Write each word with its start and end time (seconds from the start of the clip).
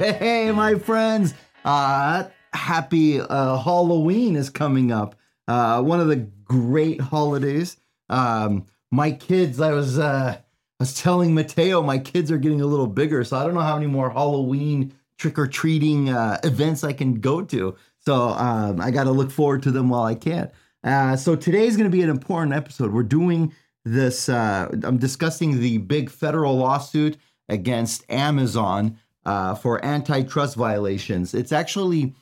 Hey, 0.00 0.50
my 0.50 0.76
friends. 0.76 1.34
Uh, 1.62 2.24
happy 2.54 3.20
uh, 3.20 3.58
Halloween 3.58 4.34
is 4.34 4.48
coming 4.48 4.90
up. 4.90 5.14
Uh, 5.46 5.82
one 5.82 6.00
of 6.00 6.08
the 6.08 6.16
great 6.16 7.02
holidays. 7.02 7.76
Um, 8.08 8.64
my 8.90 9.10
kids, 9.10 9.60
I 9.60 9.72
was 9.72 9.98
uh, 9.98 10.38
I 10.38 10.42
was 10.78 10.94
telling 10.94 11.34
Mateo, 11.34 11.82
my 11.82 11.98
kids 11.98 12.30
are 12.30 12.38
getting 12.38 12.62
a 12.62 12.66
little 12.66 12.86
bigger, 12.86 13.24
so 13.24 13.36
I 13.36 13.44
don't 13.44 13.52
know 13.52 13.60
how 13.60 13.74
many 13.74 13.88
more 13.88 14.08
Halloween 14.08 14.94
trick 15.18 15.38
or 15.38 15.46
treating 15.46 16.08
uh, 16.08 16.40
events 16.44 16.82
I 16.82 16.94
can 16.94 17.20
go 17.20 17.42
to. 17.42 17.76
So 17.98 18.30
um, 18.30 18.80
I 18.80 18.90
got 18.90 19.04
to 19.04 19.12
look 19.12 19.30
forward 19.30 19.62
to 19.64 19.70
them 19.70 19.90
while 19.90 20.04
I 20.04 20.14
can. 20.14 20.50
Uh, 20.82 21.14
so 21.14 21.36
today 21.36 21.66
is 21.66 21.76
going 21.76 21.90
to 21.90 21.94
be 21.94 22.00
an 22.00 22.08
important 22.08 22.54
episode. 22.54 22.90
We're 22.90 23.02
doing 23.02 23.52
this. 23.84 24.30
Uh, 24.30 24.70
I'm 24.82 24.96
discussing 24.96 25.60
the 25.60 25.76
big 25.76 26.08
federal 26.08 26.56
lawsuit 26.56 27.18
against 27.50 28.10
Amazon 28.10 28.96
uh, 29.24 29.54
for 29.54 29.84
antitrust 29.84 30.56
violations. 30.56 31.34
It's 31.34 31.52
actually 31.52 32.14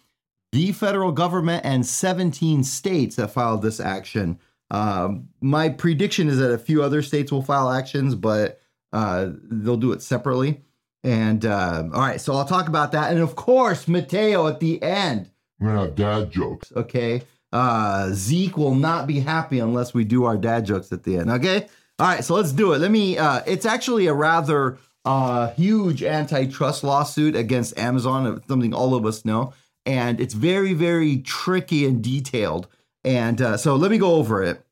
the 0.53 0.73
federal 0.73 1.13
government 1.13 1.65
and 1.65 1.85
17 1.85 2.65
states 2.65 3.17
that 3.17 3.29
filed 3.29 3.63
this 3.63 3.81
action. 3.81 4.39
Um, 4.71 5.29
my 5.41 5.69
prediction 5.69 6.29
is 6.29 6.39
that 6.39 6.53
a 6.53 6.59
few 6.59 6.83
other 6.83 7.03
states 7.03 7.33
will 7.33 7.43
file 7.43 7.71
actions, 7.71 8.15
but 8.15 8.61
uh, 8.93 9.31
they'll 9.51 9.77
do 9.77 9.93
it 9.93 10.03
separately. 10.03 10.63
And 11.05 11.45
uh, 11.45 11.85
all 11.93 12.01
right, 12.01 12.21
so 12.21 12.35
I'll 12.35 12.45
talk 12.45 12.69
about 12.69 12.93
that. 12.93 13.13
And 13.13 13.21
of 13.21 13.37
course, 13.37 13.87
Mateo 13.89 14.47
at 14.47 14.61
the 14.61 14.83
end. 14.83 15.31
We're 15.61 15.69
gonna 15.69 15.81
have 15.81 15.95
dad 15.95 16.31
jokes. 16.31 16.73
Okay. 16.75 17.23
Uh, 17.53 18.11
Zeke 18.13 18.57
will 18.57 18.75
not 18.75 19.07
be 19.07 19.21
happy 19.21 19.59
unless 19.59 19.95
we 19.95 20.05
do 20.05 20.25
our 20.25 20.37
dad 20.37 20.67
jokes 20.67 20.93
at 20.93 21.05
the 21.05 21.17
end. 21.17 21.31
Okay. 21.31 21.67
All 21.99 22.07
right, 22.07 22.23
so 22.23 22.35
let's 22.35 22.53
do 22.53 22.75
it. 22.75 22.79
Let 22.79 22.91
me. 22.91 23.19
Uh, 23.19 23.43
it's 23.47 23.67
actually 23.67 24.07
a 24.07 24.15
rather 24.15 24.79
uh, 25.05 25.53
huge 25.53 26.03
antitrust 26.03 26.85
lawsuit 26.85 27.35
against 27.35 27.79
Amazon, 27.79 28.43
something 28.49 28.75
all 28.75 28.95
of 28.95 29.07
us 29.07 29.25
know, 29.25 29.53
and 29.87 30.21
it's 30.21 30.35
very, 30.35 30.75
very 30.75 31.19
tricky 31.19 31.87
and 31.87 32.03
detailed. 32.03 32.69
And 33.05 33.41
uh, 33.41 33.57
so 33.57 33.77
let 33.77 33.91
me 33.91 33.99
go 33.99 34.15
over 34.15 34.43
it. 34.43 34.65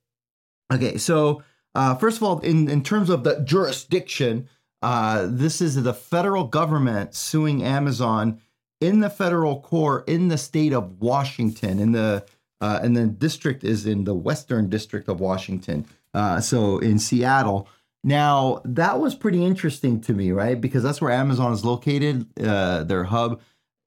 Okay, 0.73 0.99
so 0.99 1.43
uh, 1.75 1.95
first 1.95 2.17
of 2.17 2.23
all, 2.23 2.41
in 2.41 2.69
in 2.69 2.83
terms 2.83 3.09
of 3.09 3.25
the 3.25 3.41
jurisdiction, 3.41 4.49
uh, 4.83 5.27
this 5.29 5.61
is 5.61 5.83
the 5.83 5.95
federal 5.95 6.45
government 6.45 7.15
suing 7.15 7.63
Amazon 7.63 8.41
in 8.81 9.01
the 9.01 9.11
federal 9.11 9.61
court 9.61 10.09
in 10.09 10.29
the 10.29 10.39
state 10.39 10.73
of 10.73 11.01
Washington. 11.01 11.79
In 11.79 11.93
the 11.93 12.27
uh, 12.61 12.81
and 12.83 12.97
the 12.97 13.07
district 13.07 13.65
is 13.65 13.87
in 13.87 14.05
the 14.05 14.15
Western 14.15 14.69
District 14.69 15.09
of 15.09 15.21
Washington. 15.21 15.87
Uh, 16.15 16.41
so 16.41 16.79
in 16.79 16.99
Seattle. 16.99 17.69
Now 18.07 18.63
that 18.65 19.01
was 19.01 19.17
pretty 19.17 19.45
interesting 19.45 20.01
to 20.03 20.13
me, 20.13 20.31
right? 20.31 20.59
Because 20.59 20.85
that's 20.85 21.01
where 21.01 21.11
Amazon 21.11 21.53
is 21.53 21.65
located, 21.65 22.27
uh, 22.41 22.85
their 22.85 23.03
hub, 23.03 23.41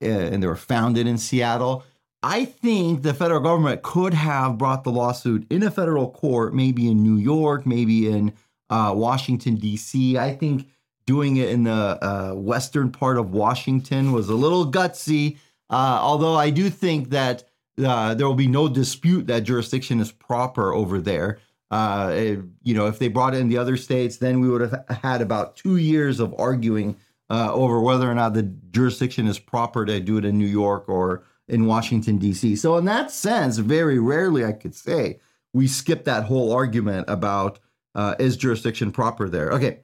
uh, 0.04 0.08
and 0.08 0.44
they 0.44 0.48
were 0.48 0.58
founded 0.58 1.08
in 1.08 1.18
Seattle. 1.18 1.86
I 2.22 2.44
think 2.44 3.04
the 3.04 3.14
federal 3.14 3.40
government 3.40 3.82
could 3.82 4.14
have 4.14 4.58
brought 4.58 4.84
the 4.84 4.92
lawsuit 4.92 5.48
in 5.50 5.64
a 5.64 5.72
federal 5.72 6.12
court, 6.12 6.54
maybe 6.54 6.92
in 6.92 7.02
New 7.02 7.16
York, 7.16 7.66
maybe 7.66 8.10
in 8.10 8.34
uh, 8.70 8.92
Washington 8.94 9.56
D.C. 9.56 10.18
I 10.18 10.36
think 10.36 10.68
doing 11.06 11.38
it 11.38 11.48
in 11.50 11.64
the 11.64 11.72
uh, 11.72 12.34
western 12.34 12.92
part 12.92 13.18
of 13.18 13.32
Washington 13.32 14.12
was 14.12 14.28
a 14.28 14.36
little 14.36 14.70
gutsy. 14.70 15.38
Uh, 15.70 15.98
although 16.02 16.36
I 16.36 16.50
do 16.50 16.70
think 16.70 17.12
that 17.12 17.46
uh, 17.82 18.16
there 18.16 18.28
will 18.28 18.36
be 18.36 18.48
no 18.48 18.68
dispute 18.68 19.28
that 19.28 19.44
jurisdiction 19.46 20.02
is 20.02 20.12
proper 20.12 20.74
over 20.74 21.00
there. 21.00 21.40
Uh, 21.72 22.12
it- 22.14 22.40
you 22.64 22.74
know, 22.74 22.88
if 22.88 23.00
they 23.00 23.08
brought 23.08 23.36
in 23.36 23.50
the 23.50 23.58
other 23.58 23.78
states, 23.78 24.18
then 24.18 24.40
we 24.40 24.50
would 24.50 24.62
have 24.62 24.86
had 25.04 25.22
about 25.22 25.56
two 25.56 25.78
years 25.78 26.20
of 26.20 26.34
arguing 26.38 26.96
uh, 27.30 27.54
over 27.54 27.80
whether 27.80 28.10
or 28.10 28.16
not 28.16 28.34
the 28.34 28.44
jurisdiction 28.72 29.28
is 29.28 29.38
proper 29.38 29.86
to 29.86 30.00
do 30.00 30.18
it 30.18 30.26
in 30.26 30.38
New 30.40 30.48
York 30.48 30.90
or 30.90 31.24
in 31.48 31.66
Washington 31.68 32.18
D.C. 32.18 32.56
So, 32.56 32.78
in 32.78 32.86
that 32.86 33.12
sense, 33.12 33.58
very 33.58 34.00
rarely 34.00 34.44
I 34.44 34.52
could 34.52 34.74
say 34.74 35.20
we 35.54 35.68
skip 35.68 36.06
that 36.06 36.24
whole 36.26 36.52
argument 36.52 37.06
about 37.08 37.60
uh, 37.96 38.16
is 38.20 38.36
jurisdiction 38.38 38.92
proper 38.92 39.30
there. 39.30 39.52
Okay, 39.52 39.80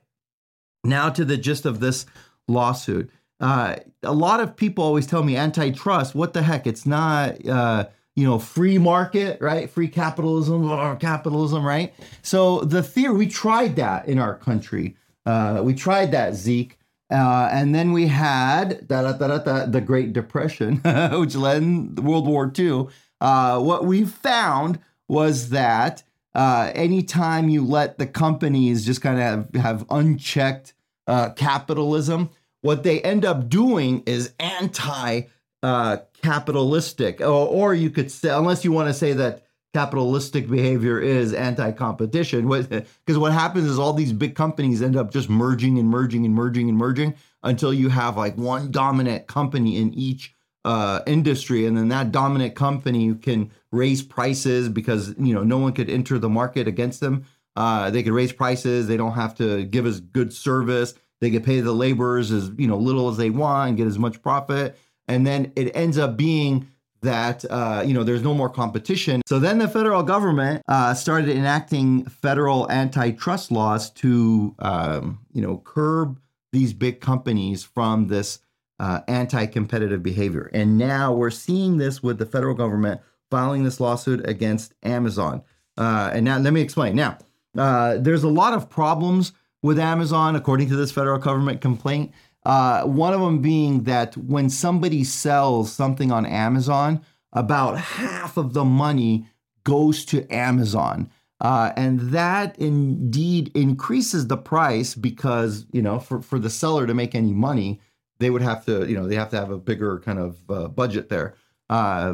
now 0.84 1.10
to 1.10 1.24
the 1.26 1.38
gist 1.38 1.66
of 1.66 1.80
this 1.80 2.06
lawsuit. 2.48 3.10
Uh, 3.40 3.76
a 4.02 4.14
lot 4.14 4.40
of 4.40 4.56
people 4.56 4.84
always 4.84 5.06
tell 5.06 5.22
me 5.24 5.36
antitrust. 5.36 6.16
What 6.16 6.34
the 6.34 6.42
heck? 6.42 6.66
It's 6.66 6.86
not, 6.86 7.46
uh, 7.48 7.86
you 8.16 8.24
know, 8.24 8.40
free 8.40 8.78
market, 8.78 9.40
right? 9.42 9.70
Free 9.70 9.90
capitalism 9.90 10.70
or 10.70 10.96
capitalism, 10.96 11.66
right? 11.66 11.94
So 12.22 12.62
the 12.62 12.82
theory, 12.82 13.16
we 13.16 13.28
tried 13.28 13.76
that 13.76 14.08
in 14.08 14.20
our 14.20 14.36
country. 14.36 14.96
Uh, 15.26 15.62
we 15.64 15.74
tried 15.74 16.12
that, 16.12 16.36
Zeke. 16.36 16.78
Uh, 17.12 17.50
and 17.52 17.76
then 17.76 17.92
we 17.92 18.08
had 18.08 18.88
da, 18.88 19.02
da, 19.02 19.14
da, 19.14 19.38
da, 19.38 19.66
the 19.66 19.82
Great 19.82 20.14
Depression, 20.14 20.78
which 21.14 21.36
led 21.36 21.62
in 21.62 21.96
World 21.96 22.28
War 22.28 22.52
II. 22.58 22.88
Uh, 23.22 23.60
what 23.60 23.86
we 23.86 24.06
found 24.06 24.80
was 25.08 25.50
that 25.50 26.04
uh, 26.34 26.72
anytime 26.74 27.50
you 27.50 27.64
let 27.64 27.98
the 27.98 28.08
companies 28.08 28.86
just 28.86 29.02
kind 29.02 29.20
of 29.20 29.24
have, 29.24 29.64
have 29.64 29.86
unchecked 29.90 30.74
uh, 31.08 31.30
capitalism, 31.32 32.30
what 32.62 32.84
they 32.84 33.02
end 33.02 33.24
up 33.24 33.50
doing 33.50 34.02
is 34.06 34.34
anti 34.40 35.22
uh, 35.66 35.98
capitalistic, 36.22 37.22
or, 37.22 37.48
or 37.48 37.74
you 37.74 37.90
could 37.90 38.12
say, 38.12 38.30
unless 38.30 38.64
you 38.64 38.72
want 38.72 38.88
to 38.88 38.94
say 38.94 39.14
that 39.14 39.48
capitalistic 39.74 40.48
behavior 40.48 41.00
is 41.00 41.34
anti 41.34 41.72
competition, 41.72 42.48
because 42.48 43.18
what 43.18 43.32
happens 43.32 43.66
is 43.66 43.80
all 43.80 43.92
these 43.92 44.14
big 44.14 44.36
companies 44.36 44.84
end 44.84 44.96
up 44.96 45.12
just 45.12 45.28
merging 45.28 45.80
and 45.80 45.90
merging 45.90 46.24
and 46.24 46.36
merging 46.36 46.70
and 46.70 46.78
merging 46.78 47.16
until 47.42 47.74
you 47.74 47.90
have 47.90 48.16
like 48.16 48.38
one 48.38 48.70
dominant 48.70 49.26
company 49.26 49.78
in 49.78 49.92
each 49.96 50.36
uh, 50.66 51.00
industry, 51.08 51.66
and 51.66 51.76
then 51.76 51.88
that 51.88 52.12
dominant 52.12 52.54
company 52.54 53.16
can 53.16 53.50
raise 53.72 54.04
prices 54.04 54.70
because 54.70 55.16
you 55.18 55.34
know 55.34 55.44
no 55.44 55.58
one 55.58 55.74
could 55.74 55.90
enter 55.90 56.20
the 56.20 56.30
market 56.30 56.68
against 56.68 57.00
them. 57.00 57.26
Uh, 57.56 57.90
they 57.90 58.04
could 58.04 58.14
raise 58.14 58.32
prices. 58.32 58.86
They 58.86 58.98
don't 58.98 59.14
have 59.14 59.34
to 59.38 59.66
give 59.66 59.88
as 59.88 60.00
good 60.00 60.32
service. 60.32 60.94
They 61.22 61.32
could 61.32 61.44
pay 61.44 61.62
the 61.62 61.74
laborers 61.74 62.32
as 62.32 62.52
you 62.56 62.68
know 62.68 62.78
little 62.78 63.10
as 63.10 63.18
they 63.18 63.32
want 63.32 63.70
and 63.70 63.78
get 63.78 63.88
as 63.88 63.98
much 63.98 64.22
profit. 64.22 64.78
And 65.08 65.26
then 65.26 65.52
it 65.56 65.76
ends 65.76 65.98
up 65.98 66.18
being 66.18 66.68
that 67.02 67.46
uh, 67.50 67.84
you 67.86 67.94
know 67.94 68.04
there's 68.04 68.24
no 68.24 68.34
more 68.34 68.50
competition. 68.50 69.22
So 69.26 69.40
then 69.40 69.60
the 69.60 69.68
federal 69.68 70.04
government 70.04 70.64
uh, 70.68 70.94
started 70.94 71.30
enacting 71.30 72.06
federal 72.06 72.70
antitrust 72.70 73.52
laws 73.52 73.90
to 73.92 74.56
um, 74.60 75.20
you 75.32 75.42
know 75.42 75.62
curb 75.64 76.20
these 76.52 76.74
big 76.74 77.00
companies 77.02 77.64
from 77.64 78.08
this 78.08 78.40
uh, 78.80 79.02
anti-competitive 79.08 80.04
behavior. 80.04 80.50
And 80.54 80.78
now 80.78 81.14
we're 81.14 81.32
seeing 81.32 81.78
this 81.78 82.04
with 82.04 82.18
the 82.18 82.26
federal 82.26 82.56
government 82.56 83.02
filing 83.30 83.64
this 83.64 83.80
lawsuit 83.80 84.28
against 84.28 84.74
Amazon. 84.84 85.42
Uh, 85.78 86.12
and 86.14 86.26
now 86.26 86.38
let 86.38 86.54
me 86.54 86.62
explain. 86.62 86.96
Now 86.96 87.18
uh, 87.58 87.98
there's 87.98 88.24
a 88.24 88.30
lot 88.30 88.54
of 88.54 88.70
problems 88.70 89.34
with 89.62 89.80
Amazon, 89.80 90.36
according 90.36 90.70
to 90.70 90.76
this 90.76 90.92
federal 90.92 91.18
government 91.18 91.60
complaint. 91.62 92.14
Uh, 92.46 92.84
one 92.84 93.14
of 93.14 93.22
them 93.22 93.42
being 93.42 93.84
that 93.84 94.16
when 94.18 94.50
somebody 94.50 95.04
sells 95.04 95.72
something 95.72 96.12
on 96.12 96.26
Amazon, 96.26 97.04
about 97.34 97.78
half 97.78 98.38
of 98.38 98.54
the 98.54 98.64
money 98.64 99.28
goes 99.64 100.06
to 100.06 100.32
Amazon. 100.34 101.10
Uh, 101.42 101.72
and 101.76 102.00
that 102.12 102.58
indeed 102.58 103.52
increases 103.56 104.28
the 104.28 104.38
price 104.38 104.96
because, 104.96 105.66
you 105.74 105.82
know, 105.82 106.00
for, 106.00 106.22
for 106.22 106.40
the 106.40 106.50
seller 106.50 106.88
to 106.88 106.94
make 106.94 107.14
any 107.14 107.34
money, 107.34 107.82
they 108.20 108.30
would 108.30 108.42
have 108.42 108.66
to, 108.66 108.88
you 108.88 108.96
know, 108.96 109.06
they 109.06 109.16
have 109.16 109.30
to 109.30 109.36
have 109.36 109.52
a 109.52 109.58
bigger 109.58 110.00
kind 110.00 110.20
of 110.20 110.38
uh, 110.50 110.68
budget 110.70 111.10
there 111.10 111.36
uh, 111.70 112.14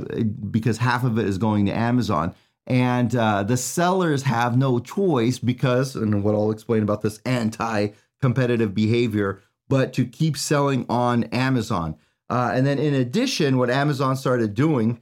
because 0.49 0.77
half 0.77 1.03
of 1.03 1.19
it 1.19 1.27
is 1.27 1.37
going 1.37 1.67
to 1.67 1.71
Amazon. 1.71 2.33
And 2.65 3.15
uh, 3.15 3.43
the 3.43 3.57
sellers 3.57 4.23
have 4.23 4.57
no 4.57 4.79
choice 4.79 5.37
because, 5.37 5.95
and 5.95 6.23
what 6.23 6.33
I'll 6.33 6.51
explain 6.51 6.83
about 6.83 7.01
this 7.01 7.19
anti 7.25 7.89
competitive 8.21 8.73
behavior, 8.73 9.41
but 9.71 9.93
to 9.93 10.03
keep 10.03 10.35
selling 10.35 10.85
on 10.89 11.23
Amazon. 11.31 11.95
Uh, 12.29 12.51
and 12.53 12.67
then, 12.67 12.77
in 12.77 12.93
addition, 12.93 13.57
what 13.57 13.69
Amazon 13.69 14.17
started 14.17 14.53
doing 14.53 14.99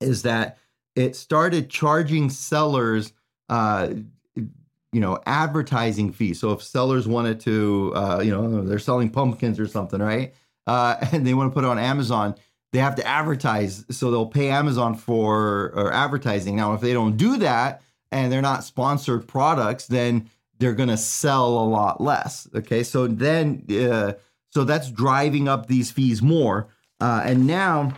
is 0.00 0.22
that 0.22 0.58
it 0.96 1.14
started 1.14 1.70
charging 1.70 2.28
sellers, 2.28 3.12
uh, 3.48 3.90
you 4.34 5.00
know, 5.00 5.20
advertising 5.26 6.12
fees. 6.12 6.40
So 6.40 6.50
if 6.50 6.64
sellers 6.64 7.06
wanted 7.06 7.38
to, 7.40 7.92
uh, 7.94 8.20
you 8.24 8.32
know, 8.32 8.62
they're 8.62 8.80
selling 8.80 9.08
pumpkins 9.08 9.60
or 9.60 9.68
something, 9.68 10.00
right? 10.00 10.34
Uh, 10.66 10.96
and 11.12 11.24
they 11.24 11.34
want 11.34 11.52
to 11.52 11.54
put 11.54 11.62
it 11.62 11.70
on 11.70 11.78
Amazon, 11.78 12.34
they 12.72 12.80
have 12.80 12.96
to 12.96 13.06
advertise. 13.06 13.84
So 13.90 14.10
they'll 14.10 14.26
pay 14.26 14.50
Amazon 14.50 14.96
for 14.96 15.72
or 15.76 15.92
advertising. 15.92 16.56
Now, 16.56 16.74
if 16.74 16.80
they 16.80 16.92
don't 16.92 17.16
do 17.16 17.36
that 17.36 17.82
and 18.10 18.32
they're 18.32 18.42
not 18.42 18.64
sponsored 18.64 19.28
products, 19.28 19.86
then 19.86 20.28
they're 20.58 20.74
going 20.74 20.88
to 20.88 20.96
sell 20.96 21.48
a 21.58 21.66
lot 21.66 22.00
less. 22.00 22.48
Okay, 22.54 22.82
so 22.82 23.06
then, 23.06 23.64
uh, 23.70 24.14
so 24.50 24.64
that's 24.64 24.90
driving 24.90 25.48
up 25.48 25.66
these 25.66 25.90
fees 25.90 26.22
more. 26.22 26.68
Uh, 27.00 27.22
and 27.24 27.46
now, 27.46 27.92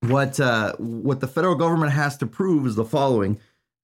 what 0.00 0.38
uh, 0.40 0.74
what 0.78 1.20
the 1.20 1.28
federal 1.28 1.54
government 1.54 1.92
has 1.92 2.16
to 2.18 2.26
prove 2.26 2.66
is 2.66 2.76
the 2.76 2.84
following: 2.84 3.38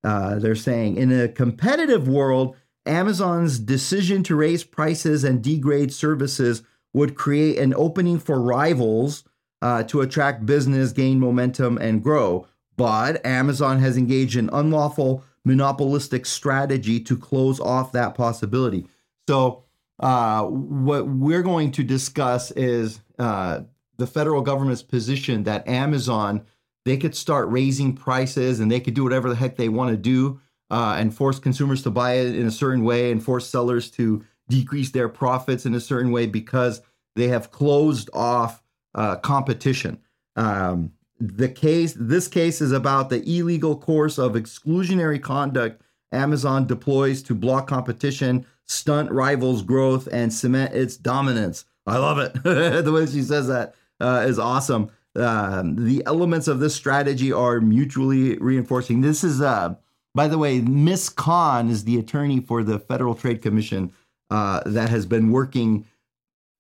uh, 0.05 0.39
They're 0.39 0.55
saying 0.55 0.97
in 0.97 1.13
a 1.13 1.29
competitive 1.29 2.09
world, 2.09 2.57
Amazon's 2.87 3.59
decision 3.59 4.23
to 4.25 4.37
raise 4.37 4.65
prices 4.65 5.25
and 5.25 5.43
degrade 5.43 5.93
services 5.93 6.63
would 6.95 7.15
create 7.15 7.59
an 7.59 7.75
opening 7.75 8.19
for 8.19 8.41
rivals 8.41 9.25
uh, 9.61 9.83
to 9.85 10.01
attract 10.01 10.45
business, 10.45 10.93
gain 10.93 11.21
momentum, 11.21 11.79
and 11.79 12.03
grow. 12.03 12.47
But 12.77 13.25
Amazon 13.25 13.79
has 13.81 13.97
engaged 13.97 14.37
in 14.37 14.51
unlawful 14.53 15.25
monopolistic 15.45 16.27
strategy 16.27 17.01
to 17.01 17.17
close 17.17 17.61
off 17.61 17.93
that 17.93 18.15
possibility. 18.15 18.87
So, 19.29 19.65
uh, 20.01 20.45
what 20.45 21.07
we're 21.07 21.43
going 21.43 21.71
to 21.73 21.85
discuss 21.85 22.51
is 22.53 23.01
uh, 23.19 23.61
the 23.99 24.07
federal 24.07 24.43
government's 24.43 24.83
position 24.83 25.45
that 25.45 25.69
Amazon 25.69 26.45
they 26.85 26.97
could 26.97 27.15
start 27.15 27.49
raising 27.49 27.95
prices 27.95 28.61
and 28.61 28.71
they 28.71 28.81
could 28.81 28.95
do 28.95 29.05
whatever 29.05 29.29
the 29.29 29.37
heck 29.37 29.57
they 29.57 29.69
want 29.69 29.91
to 29.91 29.97
do 29.97 30.41
uh, 30.71 30.97
and 30.99 31.15
force 31.15 31.39
consumers 31.39 31.83
to 31.83 31.91
buy 31.91 32.15
it 32.15 32.35
in 32.35 32.47
a 32.47 32.51
certain 32.51 32.83
way 32.83 33.13
and 33.13 33.23
force 33.23 33.49
sellers 33.49 33.91
to 33.91 34.25
decrease 34.49 34.91
their 34.91 35.09
profits 35.09 35.67
in 35.67 35.75
a 35.75 35.81
certain 35.81 36.11
way 36.11 36.27
because 36.27 36.81
they 37.15 37.29
have 37.29 37.51
closed 37.51 38.11
off 38.13 38.63
uh, 38.95 39.17
competition. 39.17 39.99
Um, 40.37 40.93
the 41.23 41.49
case, 41.49 41.95
this 41.99 42.27
case 42.27 42.61
is 42.61 42.73
about 42.73 43.09
the 43.09 43.23
illegal 43.23 43.77
course 43.77 44.19
of 44.19 44.33
exclusionary 44.33 45.23
conduct 45.23 45.83
Amazon 46.11 46.67
deploys 46.67 47.23
to 47.23 47.35
block 47.35 47.67
competition, 47.67 48.45
stunt 48.67 49.11
rivals' 49.11 49.63
growth, 49.63 50.09
and 50.13 50.33
cement 50.33 50.75
its 50.75 50.97
dominance. 50.97 51.65
I 51.87 51.99
love 51.99 52.19
it. 52.19 52.35
the 52.85 52.93
way 52.93 53.07
she 53.07 53.23
says 53.23 53.49
that 53.49 53.75
uh, 54.01 54.25
is 54.27 54.39
awesome. 54.39 54.91
Um, 55.15 55.77
the 55.77 56.03
elements 56.07 56.49
of 56.49 56.59
this 56.59 56.75
strategy 56.75 57.33
are 57.33 57.61
mutually 57.61 58.37
reinforcing. 58.39 59.01
This 59.01 59.25
is, 59.25 59.41
uh, 59.41 59.75
by 60.15 60.29
the 60.29 60.39
way, 60.39 60.61
Miss 60.61 61.09
Khan 61.09 61.71
is 61.71 61.85
the 61.85 61.99
attorney 61.99 62.41
for 62.41 62.63
the 62.63 62.79
Federal 62.79 63.15
Trade 63.15 63.43
Commission 63.43 63.93
uh, 64.31 64.61
that 64.67 64.91
has 64.91 65.07
been 65.07 65.31
working 65.31 65.87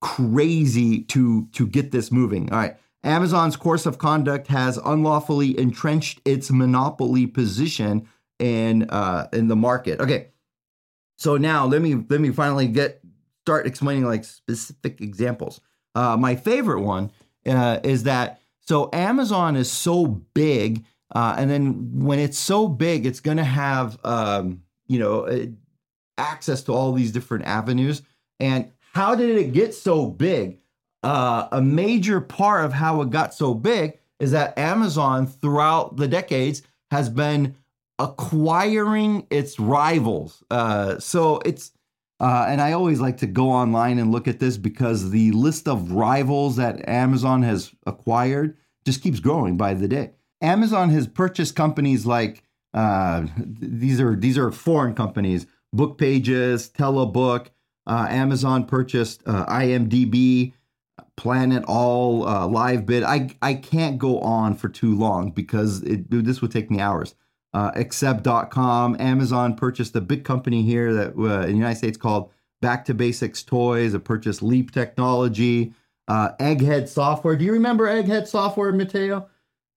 crazy 0.00 1.02
to 1.04 1.46
to 1.52 1.66
get 1.66 1.92
this 1.92 2.10
moving. 2.10 2.52
All 2.52 2.58
right. 2.58 2.76
Amazon's 3.04 3.56
course 3.56 3.86
of 3.86 3.98
conduct 3.98 4.46
has 4.46 4.78
unlawfully 4.78 5.58
entrenched 5.58 6.20
its 6.24 6.50
monopoly 6.50 7.26
position 7.26 8.08
in 8.38 8.88
uh, 8.90 9.28
in 9.32 9.48
the 9.48 9.56
market. 9.56 10.00
Okay, 10.00 10.28
so 11.16 11.36
now 11.36 11.66
let 11.66 11.82
me 11.82 11.94
let 12.08 12.20
me 12.20 12.30
finally 12.30 12.68
get 12.68 13.00
start 13.42 13.66
explaining 13.66 14.04
like 14.04 14.24
specific 14.24 15.00
examples. 15.00 15.60
Uh, 15.94 16.16
my 16.16 16.36
favorite 16.36 16.80
one 16.80 17.10
uh, 17.46 17.80
is 17.82 18.04
that 18.04 18.40
so 18.60 18.88
Amazon 18.92 19.56
is 19.56 19.70
so 19.70 20.06
big, 20.06 20.84
uh, 21.14 21.34
and 21.36 21.50
then 21.50 22.04
when 22.04 22.20
it's 22.20 22.38
so 22.38 22.68
big, 22.68 23.04
it's 23.04 23.20
going 23.20 23.36
to 23.36 23.44
have 23.44 23.98
um, 24.04 24.62
you 24.86 25.00
know 25.00 25.26
uh, 25.26 25.46
access 26.18 26.62
to 26.62 26.72
all 26.72 26.92
these 26.92 27.10
different 27.10 27.44
avenues. 27.46 28.02
And 28.38 28.70
how 28.92 29.14
did 29.14 29.36
it 29.36 29.52
get 29.52 29.74
so 29.74 30.06
big? 30.06 30.61
Uh, 31.02 31.48
a 31.52 31.60
major 31.60 32.20
part 32.20 32.64
of 32.64 32.72
how 32.72 33.00
it 33.00 33.10
got 33.10 33.34
so 33.34 33.54
big 33.54 33.98
is 34.20 34.30
that 34.30 34.56
Amazon, 34.56 35.26
throughout 35.26 35.96
the 35.96 36.06
decades, 36.06 36.62
has 36.90 37.08
been 37.08 37.56
acquiring 37.98 39.26
its 39.30 39.58
rivals. 39.58 40.42
Uh, 40.50 40.98
so 40.98 41.40
it's, 41.44 41.72
uh, 42.20 42.46
and 42.48 42.60
I 42.60 42.72
always 42.72 43.00
like 43.00 43.16
to 43.18 43.26
go 43.26 43.50
online 43.50 43.98
and 43.98 44.12
look 44.12 44.28
at 44.28 44.38
this 44.38 44.56
because 44.56 45.10
the 45.10 45.32
list 45.32 45.66
of 45.66 45.90
rivals 45.90 46.56
that 46.56 46.88
Amazon 46.88 47.42
has 47.42 47.72
acquired 47.86 48.56
just 48.84 49.02
keeps 49.02 49.20
growing 49.20 49.56
by 49.56 49.74
the 49.74 49.88
day. 49.88 50.12
Amazon 50.40 50.90
has 50.90 51.06
purchased 51.06 51.56
companies 51.56 52.06
like 52.06 52.44
uh, 52.74 53.26
these 53.36 54.00
are 54.00 54.16
these 54.16 54.38
are 54.38 54.50
foreign 54.50 54.94
companies: 54.94 55.46
Book 55.72 55.98
Pages, 55.98 56.70
Telebook. 56.70 57.48
Uh, 57.86 58.06
Amazon 58.08 58.64
purchased 58.64 59.22
uh, 59.26 59.44
Planet 61.16 61.64
All, 61.66 62.26
uh, 62.26 62.46
LiveBid. 62.48 63.04
I 63.04 63.30
I 63.42 63.54
can't 63.54 63.98
go 63.98 64.18
on 64.20 64.54
for 64.54 64.68
too 64.68 64.96
long 64.96 65.30
because 65.30 65.82
it, 65.82 66.10
this 66.10 66.40
would 66.42 66.50
take 66.50 66.70
me 66.70 66.80
hours. 66.80 67.14
Uh. 67.54 67.70
Amazon 67.74 69.54
purchased 69.56 69.94
a 69.94 70.00
big 70.00 70.24
company 70.24 70.62
here 70.62 70.92
that 70.94 71.16
uh, 71.16 71.42
in 71.42 71.52
the 71.52 71.56
United 71.58 71.76
States 71.76 71.98
called 71.98 72.30
Back 72.60 72.84
to 72.86 72.94
Basics 72.94 73.42
Toys. 73.42 73.94
It 73.94 74.04
purchased 74.04 74.42
Leap 74.42 74.70
Technology, 74.70 75.74
uh, 76.08 76.30
Egghead 76.40 76.88
Software. 76.88 77.36
Do 77.36 77.44
you 77.44 77.52
remember 77.52 77.86
Egghead 77.86 78.26
Software, 78.26 78.72
Mateo? 78.72 79.28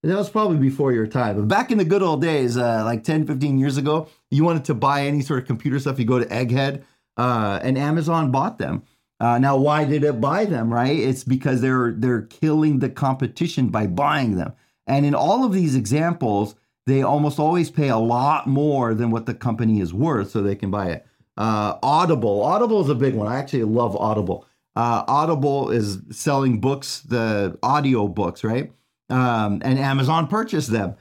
That 0.03 0.17
was 0.17 0.29
probably 0.29 0.57
before 0.57 0.93
your 0.93 1.07
time. 1.07 1.35
But 1.35 1.47
back 1.47 1.71
in 1.71 1.79
the 1.79 1.85
good 1.85 2.03
old 2.03 2.21
days, 2.21 2.57
uh, 2.57 2.83
like 2.85 3.03
10, 3.03 3.25
15 3.25 3.57
years 3.57 3.77
ago, 3.77 4.07
you 4.29 4.43
wanted 4.43 4.65
to 4.65 4.75
buy 4.75 5.01
any 5.01 5.21
sort 5.21 5.39
of 5.39 5.47
computer 5.47 5.79
stuff, 5.79 5.97
you 5.97 6.05
go 6.05 6.19
to 6.19 6.25
Egghead, 6.27 6.83
uh, 7.17 7.59
and 7.63 7.75
Amazon 7.75 8.29
bought 8.29 8.59
them. 8.59 8.83
Uh, 9.19 9.39
now, 9.39 9.55
why 9.55 9.85
did 9.85 10.03
it 10.03 10.19
buy 10.19 10.45
them? 10.45 10.73
Right? 10.73 10.97
It's 10.97 11.23
because 11.23 11.61
they're 11.61 11.93
they're 11.97 12.23
killing 12.23 12.79
the 12.79 12.89
competition 12.89 13.69
by 13.69 13.87
buying 13.87 14.35
them. 14.35 14.53
And 14.87 15.05
in 15.05 15.15
all 15.15 15.45
of 15.45 15.53
these 15.53 15.75
examples, 15.75 16.55
they 16.85 17.01
almost 17.01 17.39
always 17.39 17.71
pay 17.71 17.89
a 17.89 17.97
lot 17.97 18.45
more 18.47 18.93
than 18.93 19.09
what 19.09 19.25
the 19.25 19.33
company 19.33 19.79
is 19.79 19.93
worth, 19.93 20.31
so 20.31 20.41
they 20.41 20.55
can 20.55 20.69
buy 20.69 20.89
it. 20.89 21.05
Uh, 21.37 21.77
Audible, 21.81 22.43
Audible 22.43 22.81
is 22.81 22.89
a 22.89 22.95
big 22.95 23.15
one. 23.15 23.27
I 23.27 23.39
actually 23.39 23.63
love 23.63 23.95
Audible. 23.95 24.47
Uh, 24.75 25.03
Audible 25.07 25.69
is 25.69 25.99
selling 26.11 26.59
books, 26.59 26.99
the 27.01 27.57
audio 27.63 28.07
books, 28.07 28.43
right? 28.43 28.71
Um, 29.09 29.61
and 29.63 29.79
Amazon 29.79 30.27
purchased 30.27 30.71
them, 30.71 30.95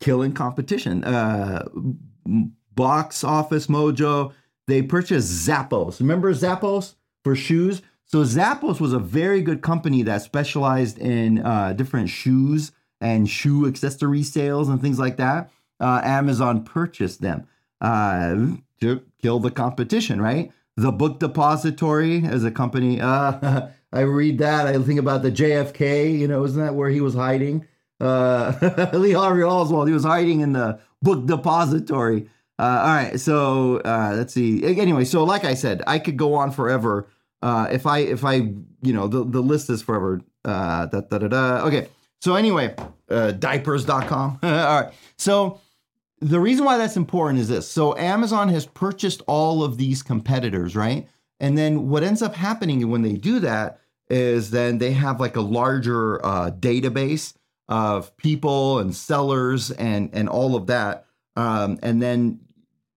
killing 0.00 0.32
competition. 0.32 1.04
Uh, 1.04 1.66
Box 2.74 3.24
Office 3.24 3.66
Mojo, 3.66 4.32
they 4.70 4.82
purchased 4.82 5.46
Zappos. 5.46 6.00
Remember 6.00 6.32
Zappos 6.32 6.94
for 7.24 7.34
shoes? 7.34 7.82
So 8.04 8.24
Zappos 8.24 8.80
was 8.80 8.92
a 8.92 8.98
very 8.98 9.40
good 9.40 9.62
company 9.62 10.02
that 10.02 10.22
specialized 10.22 10.98
in 10.98 11.38
uh, 11.40 11.72
different 11.74 12.08
shoes 12.08 12.72
and 13.00 13.28
shoe 13.28 13.66
accessory 13.66 14.22
sales 14.22 14.68
and 14.68 14.80
things 14.80 14.98
like 14.98 15.16
that. 15.16 15.50
Uh, 15.78 16.00
Amazon 16.04 16.64
purchased 16.64 17.20
them 17.22 17.46
uh, 17.80 18.34
to 18.80 19.02
kill 19.22 19.38
the 19.38 19.50
competition, 19.50 20.20
right? 20.20 20.52
The 20.76 20.92
Book 20.92 21.20
Depository 21.20 22.24
as 22.24 22.44
a 22.44 22.50
company. 22.50 23.00
Uh, 23.00 23.68
I 23.92 24.00
read 24.00 24.38
that. 24.38 24.66
I 24.66 24.78
think 24.78 25.00
about 25.00 25.22
the 25.22 25.32
JFK. 25.32 26.18
You 26.18 26.28
know, 26.28 26.44
isn't 26.44 26.60
that 26.60 26.74
where 26.74 26.90
he 26.90 27.00
was 27.00 27.14
hiding? 27.14 27.66
Uh, 28.00 28.90
Lee 28.92 29.12
Harvey 29.12 29.42
Oswald. 29.42 29.88
He 29.88 29.94
was 29.94 30.04
hiding 30.04 30.40
in 30.40 30.52
the 30.52 30.80
Book 31.02 31.26
Depository. 31.26 32.28
Uh, 32.60 32.82
all 32.82 32.94
right. 32.94 33.18
So 33.18 33.78
uh, 33.78 34.12
let's 34.14 34.34
see. 34.34 34.62
Anyway, 34.78 35.06
so 35.06 35.24
like 35.24 35.44
I 35.46 35.54
said, 35.54 35.82
I 35.86 35.98
could 35.98 36.18
go 36.18 36.34
on 36.34 36.50
forever. 36.50 37.08
Uh, 37.40 37.68
if 37.70 37.86
I 37.86 38.00
if 38.00 38.22
I 38.22 38.34
you 38.82 38.92
know 38.92 39.08
the 39.08 39.24
the 39.24 39.40
list 39.40 39.70
is 39.70 39.80
forever. 39.80 40.20
Uh, 40.44 40.84
da, 40.86 41.00
da, 41.00 41.18
da, 41.18 41.28
da. 41.28 41.66
Okay. 41.66 41.88
So 42.20 42.34
anyway, 42.34 42.74
uh, 43.08 43.32
diapers.com. 43.32 44.40
All 44.42 44.50
right. 44.50 44.92
So 45.16 45.60
the 46.20 46.38
reason 46.38 46.66
why 46.66 46.76
that's 46.76 46.98
important 46.98 47.40
is 47.40 47.48
this. 47.48 47.66
So 47.66 47.96
Amazon 47.96 48.50
has 48.50 48.66
purchased 48.66 49.22
all 49.26 49.64
of 49.64 49.78
these 49.78 50.02
competitors, 50.02 50.76
right? 50.76 51.08
And 51.40 51.56
then 51.56 51.88
what 51.88 52.02
ends 52.02 52.20
up 52.20 52.34
happening 52.34 52.90
when 52.90 53.00
they 53.00 53.14
do 53.14 53.40
that 53.40 53.80
is 54.10 54.50
then 54.50 54.76
they 54.76 54.92
have 54.92 55.18
like 55.18 55.36
a 55.36 55.40
larger 55.40 56.24
uh, 56.24 56.50
database 56.50 57.32
of 57.68 58.14
people 58.18 58.80
and 58.80 58.94
sellers 58.94 59.70
and 59.70 60.10
and 60.12 60.28
all 60.28 60.56
of 60.56 60.66
that. 60.66 61.06
Um, 61.36 61.78
and 61.82 62.02
then 62.02 62.40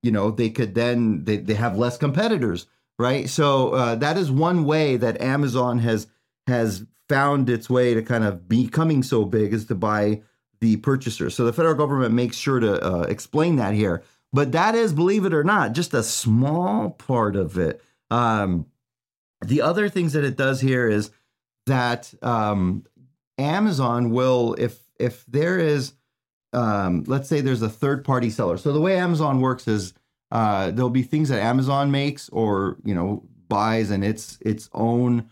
you 0.04 0.12
know 0.12 0.30
they 0.30 0.50
could 0.50 0.76
then 0.76 1.24
they, 1.26 1.38
they 1.38 1.56
have 1.56 1.78
less 1.78 1.98
competitors, 1.98 2.68
right? 3.00 3.28
So 3.30 3.72
uh, 3.72 3.96
that 3.96 4.18
is 4.18 4.30
one 4.30 4.66
way 4.66 4.98
that 4.98 5.22
Amazon 5.22 5.80
has 5.80 6.08
has 6.46 6.86
found 7.10 7.50
its 7.50 7.70
way 7.70 7.94
to 7.94 8.04
kind 8.04 8.24
of 8.24 8.48
becoming 8.48 9.02
so 9.02 9.26
big 9.26 9.54
is 9.54 9.66
to 9.66 9.76
buy 9.76 10.22
the 10.62 10.78
purchaser. 10.78 11.30
So 11.30 11.46
the 11.46 11.54
federal 11.54 11.76
government 11.76 12.14
makes 12.14 12.38
sure 12.38 12.60
to 12.60 12.82
uh, 12.82 13.02
explain 13.02 13.58
that 13.58 13.74
here. 13.74 14.04
But 14.32 14.52
that 14.54 14.76
is, 14.76 14.94
believe 14.94 15.26
it 15.26 15.34
or 15.34 15.44
not, 15.44 15.74
just 15.74 15.94
a 15.94 16.02
small 16.02 16.90
part 16.92 17.36
of 17.36 17.58
it. 17.58 17.82
Um, 18.10 18.66
the 19.46 19.62
other 19.62 19.90
things 19.90 20.14
that 20.14 20.24
it 20.24 20.38
does 20.38 20.62
here 20.62 20.88
is 20.88 21.12
that 21.66 22.14
um, 22.22 22.86
Amazon 23.38 24.12
will, 24.12 24.56
if 24.58 24.80
if 25.00 25.26
there 25.28 25.60
is, 25.60 25.94
um, 26.54 27.04
let's 27.08 27.28
say 27.28 27.42
there's 27.42 27.62
a 27.62 27.70
third 27.70 28.06
party 28.06 28.30
seller. 28.30 28.58
So 28.58 28.72
the 28.72 28.82
way 28.82 28.98
Amazon 28.98 29.42
works 29.42 29.68
is 29.68 29.94
uh, 30.32 30.72
there'll 30.72 30.90
be 30.90 31.04
things 31.04 31.30
that 31.30 31.42
Amazon 31.42 31.92
makes 31.92 32.30
or 32.30 32.78
you 32.84 32.96
know 32.96 33.24
buys 33.50 33.92
and 33.92 34.04
its 34.04 34.38
its 34.42 34.70
own 34.74 35.30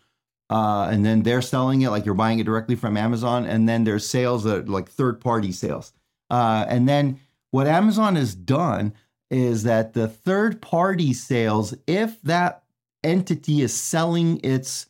uh, 0.52 0.90
and 0.92 1.06
then 1.06 1.24
they're 1.24 1.42
selling 1.42 1.82
it 1.82 1.90
like 1.92 2.06
you're 2.06 2.14
buying 2.14 2.38
it 2.38 2.44
directly 2.44 2.76
from 2.76 2.98
Amazon, 2.98 3.46
and 3.46 3.70
then 3.70 3.86
there's 3.86 4.08
sales 4.08 4.44
that 4.44 4.68
like 4.68 4.90
third 4.90 5.22
party 5.22 5.52
sales. 5.54 5.94
Uh, 6.30 6.66
and 6.68 6.90
then 6.90 7.18
what 7.52 7.68
Amazon 7.68 8.18
has 8.18 8.36
done 8.36 8.94
is 9.30 9.64
that 9.64 9.94
the 9.94 10.10
third 10.10 10.62
party 10.62 11.14
sales, 11.14 11.74
if 11.88 12.22
that 12.24 12.64
entity 13.02 13.62
is 13.62 13.74
selling 13.74 14.42
its 14.44 14.88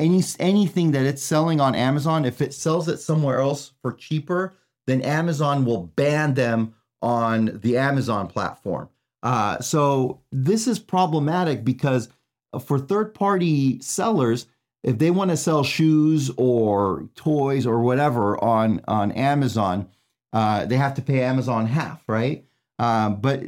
any 0.00 0.20
anything 0.40 0.90
that 0.90 1.06
it's 1.06 1.22
selling 1.22 1.60
on 1.60 1.76
Amazon, 1.76 2.24
if 2.24 2.42
it 2.42 2.52
sells 2.52 2.88
it 2.88 2.98
somewhere 2.98 3.38
else 3.38 3.72
for 3.82 3.92
cheaper, 3.92 4.54
then 4.86 5.00
Amazon 5.02 5.64
will 5.64 5.82
ban 5.96 6.34
them 6.34 6.74
on 7.02 7.60
the 7.62 7.76
Amazon 7.76 8.26
platform. 8.26 8.88
Uh, 9.22 9.58
so 9.60 10.20
this 10.30 10.66
is 10.66 10.78
problematic 10.78 11.64
because 11.64 12.08
for 12.62 12.78
third 12.78 13.14
party 13.14 13.80
sellers, 13.80 14.46
if 14.82 14.98
they 14.98 15.10
want 15.10 15.30
to 15.30 15.36
sell 15.36 15.64
shoes 15.64 16.30
or 16.36 17.08
toys 17.14 17.66
or 17.66 17.80
whatever 17.80 18.42
on 18.44 18.82
on 18.86 19.12
Amazon, 19.12 19.88
uh, 20.32 20.66
they 20.66 20.76
have 20.76 20.94
to 20.94 21.02
pay 21.02 21.22
Amazon 21.22 21.66
half, 21.66 22.02
right? 22.06 22.44
Um, 22.78 23.20
but 23.20 23.44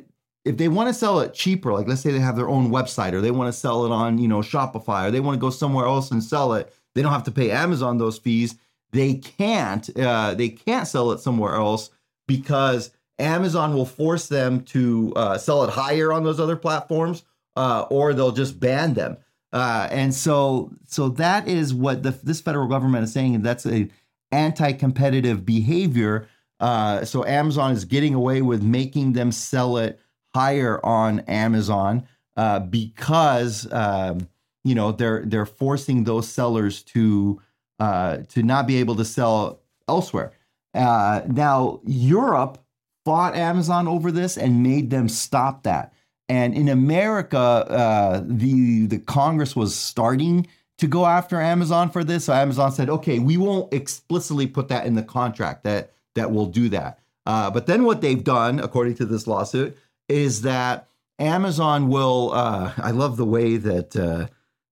if 0.46 0.56
they 0.56 0.68
want 0.68 0.88
to 0.88 0.94
sell 0.94 1.20
it 1.20 1.34
cheaper, 1.34 1.72
like 1.72 1.88
let's 1.88 2.00
say 2.00 2.10
they 2.10 2.20
have 2.20 2.36
their 2.36 2.48
own 2.48 2.70
website 2.70 3.12
or 3.12 3.20
they 3.20 3.30
want 3.30 3.52
to 3.52 3.58
sell 3.58 3.84
it 3.84 3.92
on 3.92 4.16
you 4.16 4.28
know 4.28 4.38
Shopify 4.38 5.08
or 5.08 5.10
they 5.10 5.20
want 5.20 5.36
to 5.36 5.40
go 5.40 5.50
somewhere 5.50 5.86
else 5.86 6.10
and 6.10 6.24
sell 6.24 6.54
it, 6.54 6.72
they 6.94 7.02
don't 7.02 7.12
have 7.12 7.24
to 7.24 7.30
pay 7.30 7.50
Amazon 7.50 7.98
those 7.98 8.18
fees. 8.18 8.56
They 8.92 9.14
can't 9.14 9.88
uh, 9.98 10.34
they 10.34 10.48
can't 10.48 10.86
sell 10.86 11.12
it 11.12 11.20
somewhere 11.20 11.54
else 11.54 11.90
because 12.26 12.90
Amazon 13.18 13.74
will 13.74 13.86
force 13.86 14.28
them 14.28 14.62
to 14.64 15.12
uh, 15.16 15.38
sell 15.38 15.64
it 15.64 15.70
higher 15.70 16.12
on 16.12 16.24
those 16.24 16.40
other 16.40 16.56
platforms, 16.56 17.24
uh, 17.56 17.86
or 17.90 18.12
they'll 18.12 18.32
just 18.32 18.60
ban 18.60 18.94
them. 18.94 19.16
Uh, 19.52 19.88
and 19.90 20.12
so, 20.12 20.70
so 20.86 21.08
that 21.08 21.48
is 21.48 21.72
what 21.72 22.02
the, 22.02 22.10
this 22.22 22.40
federal 22.40 22.68
government 22.68 23.04
is 23.04 23.12
saying. 23.12 23.40
That's 23.42 23.64
a 23.64 23.88
anti-competitive 24.32 25.46
behavior. 25.46 26.28
Uh, 26.60 27.04
so 27.04 27.24
Amazon 27.24 27.72
is 27.72 27.84
getting 27.84 28.12
away 28.12 28.42
with 28.42 28.62
making 28.62 29.12
them 29.12 29.32
sell 29.32 29.78
it 29.78 30.00
higher 30.34 30.84
on 30.84 31.20
Amazon 31.20 32.06
uh, 32.36 32.60
because 32.60 33.70
um, 33.72 34.28
you 34.64 34.74
know 34.74 34.92
they're 34.92 35.24
they're 35.24 35.46
forcing 35.46 36.04
those 36.04 36.28
sellers 36.28 36.82
to 36.82 37.40
uh, 37.78 38.18
to 38.28 38.42
not 38.42 38.66
be 38.66 38.76
able 38.76 38.96
to 38.96 39.04
sell 39.04 39.60
elsewhere. 39.88 40.32
Uh, 40.74 41.22
now 41.26 41.80
Europe 41.84 42.58
fought 43.04 43.34
Amazon 43.36 43.86
over 43.86 44.10
this 44.10 44.36
and 44.36 44.62
made 44.62 44.90
them 44.90 45.08
stop 45.08 45.62
that. 45.62 45.92
And 46.28 46.54
in 46.54 46.68
America, 46.68 47.38
uh, 47.38 48.22
the 48.24 48.86
the 48.86 48.98
Congress 48.98 49.54
was 49.54 49.74
starting 49.76 50.48
to 50.78 50.86
go 50.86 51.06
after 51.06 51.40
Amazon 51.40 51.88
for 51.88 52.02
this. 52.02 52.24
So 52.24 52.32
Amazon 52.32 52.72
said, 52.72 52.90
"Okay, 52.90 53.20
we 53.20 53.36
won't 53.36 53.72
explicitly 53.72 54.46
put 54.46 54.68
that 54.68 54.86
in 54.86 54.96
the 54.96 55.04
contract 55.04 55.62
that 55.64 55.92
that 56.16 56.32
will 56.32 56.46
do 56.46 56.68
that." 56.70 56.98
Uh, 57.26 57.50
but 57.50 57.66
then 57.66 57.84
what 57.84 58.00
they've 58.00 58.24
done, 58.24 58.58
according 58.58 58.94
to 58.96 59.06
this 59.06 59.26
lawsuit, 59.26 59.76
is 60.08 60.42
that 60.42 60.88
Amazon 61.20 61.88
will. 61.88 62.32
Uh, 62.32 62.72
I 62.76 62.90
love 62.90 63.16
the 63.16 63.24
way 63.24 63.56
that 63.56 63.94
uh, 63.94 64.26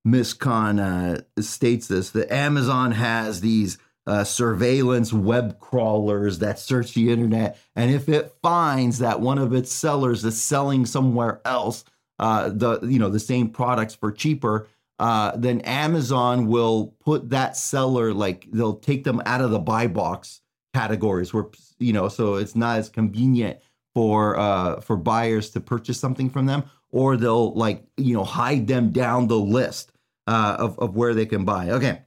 Miss 0.04 0.34
Khan 0.34 0.78
uh, 0.78 1.22
states 1.40 1.88
this. 1.88 2.10
That 2.10 2.32
Amazon 2.32 2.92
has 2.92 3.40
these 3.40 3.78
uh, 4.06 4.24
surveillance 4.24 5.12
web 5.12 5.58
crawlers 5.58 6.40
that 6.40 6.58
search 6.58 6.92
the 6.94 7.10
internet. 7.10 7.58
And 7.74 7.90
if 7.90 8.08
it 8.08 8.34
finds 8.42 8.98
that 8.98 9.20
one 9.20 9.38
of 9.38 9.54
its 9.54 9.72
sellers 9.72 10.24
is 10.24 10.40
selling 10.40 10.86
somewhere 10.86 11.40
else 11.44 11.84
uh, 12.18 12.48
the 12.50 12.80
you 12.82 12.98
know 12.98 13.08
the 13.08 13.20
same 13.20 13.48
products 13.48 13.94
for 13.94 14.12
cheaper, 14.12 14.68
uh, 14.98 15.32
then 15.36 15.60
Amazon 15.62 16.46
will 16.46 16.94
put 17.00 17.30
that 17.30 17.56
seller 17.56 18.12
like 18.12 18.46
they'll 18.52 18.76
take 18.76 19.04
them 19.04 19.20
out 19.26 19.40
of 19.40 19.50
the 19.50 19.58
buy 19.58 19.86
box 19.86 20.40
categories 20.74 21.32
where 21.32 21.46
you 21.78 21.92
know 21.92 22.08
so 22.08 22.34
it's 22.34 22.54
not 22.54 22.78
as 22.78 22.88
convenient 22.88 23.58
for 23.94 24.38
uh, 24.38 24.80
for 24.80 24.96
buyers 24.96 25.50
to 25.50 25.60
purchase 25.60 25.98
something 25.98 26.30
from 26.30 26.46
them, 26.46 26.64
or 26.90 27.16
they'll 27.16 27.52
like 27.54 27.84
you 27.96 28.14
know 28.14 28.24
hide 28.24 28.66
them 28.66 28.90
down 28.90 29.26
the 29.26 29.38
list 29.38 29.90
uh, 30.26 30.56
of 30.58 30.78
of 30.78 30.96
where 30.96 31.14
they 31.14 31.26
can 31.26 31.44
buy. 31.44 31.70
Okay, 31.70 32.02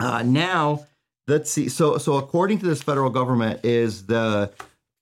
uh, 0.00 0.22
now 0.22 0.86
let's 1.26 1.50
see. 1.50 1.68
So, 1.68 1.98
so 1.98 2.16
according 2.16 2.58
to 2.60 2.66
this 2.66 2.82
federal 2.82 3.10
government, 3.10 3.64
is 3.64 4.06
the 4.06 4.52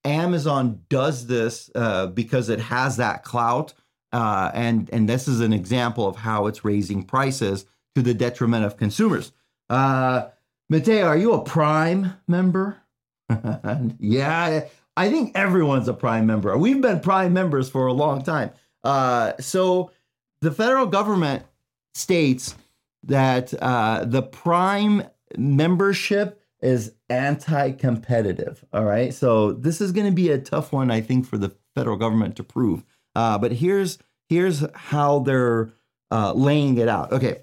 Amazon 0.04 0.82
does 0.88 1.26
this 1.26 1.70
uh, 1.74 2.06
because 2.08 2.48
it 2.48 2.60
has 2.60 2.96
that 2.98 3.24
clout, 3.24 3.74
uh, 4.12 4.50
and 4.54 4.90
and 4.92 5.08
this 5.08 5.28
is 5.28 5.40
an 5.40 5.52
example 5.52 6.06
of 6.06 6.16
how 6.16 6.46
it's 6.46 6.64
raising 6.64 7.02
prices 7.02 7.66
to 7.94 8.02
the 8.02 8.14
detriment 8.14 8.64
of 8.64 8.76
consumers. 8.76 9.32
Uh, 9.70 10.28
Mateo, 10.68 11.06
are 11.06 11.16
you 11.16 11.32
a 11.32 11.42
Prime 11.42 12.12
member? 12.28 12.76
yeah, 13.98 14.66
I 14.96 15.10
think 15.10 15.32
everyone's 15.36 15.88
a 15.88 15.94
Prime 15.94 16.26
member. 16.26 16.56
We've 16.56 16.80
been 16.80 17.00
Prime 17.00 17.32
members 17.32 17.68
for 17.68 17.86
a 17.86 17.92
long 17.92 18.22
time. 18.22 18.50
Uh, 18.84 19.32
so 19.40 19.90
the 20.40 20.52
federal 20.52 20.86
government 20.86 21.44
states 21.96 22.54
that 23.02 23.54
uh, 23.62 24.04
the 24.04 24.22
Prime 24.22 25.02
membership 25.36 26.40
is 26.60 26.92
anti-competitive. 27.08 28.64
All 28.72 28.84
right, 28.84 29.12
so 29.12 29.52
this 29.52 29.80
is 29.80 29.92
going 29.92 30.06
to 30.06 30.12
be 30.12 30.30
a 30.30 30.38
tough 30.38 30.72
one, 30.72 30.90
I 30.90 31.00
think, 31.00 31.26
for 31.26 31.38
the 31.38 31.54
federal 31.74 31.96
government 31.96 32.36
to 32.36 32.44
prove. 32.44 32.84
Uh, 33.14 33.38
but 33.38 33.52
here's 33.52 33.98
here's 34.28 34.64
how 34.74 35.20
they're 35.20 35.70
uh, 36.10 36.32
laying 36.32 36.78
it 36.78 36.88
out. 36.88 37.12
Okay, 37.12 37.42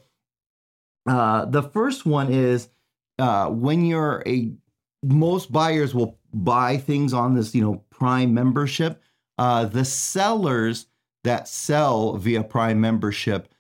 uh, 1.08 1.46
the 1.46 1.64
first 1.64 2.06
one 2.06 2.32
is 2.32 2.70
uh, 3.20 3.48
when 3.50 3.86
you're 3.86 4.24
a 4.26 4.52
most 5.04 5.52
buyers 5.52 5.94
will 5.94 6.18
buy 6.34 6.78
things 6.78 7.14
on 7.14 7.36
this, 7.36 7.54
you 7.54 7.62
know, 7.62 7.84
Prime 7.90 8.34
membership. 8.34 9.02
Uh, 9.38 9.66
the 9.66 9.86
sellers 9.86 10.88
that 11.24 11.48
sell 11.48 12.18
via 12.18 12.44
Prime 12.44 12.80
membership, 12.80 13.53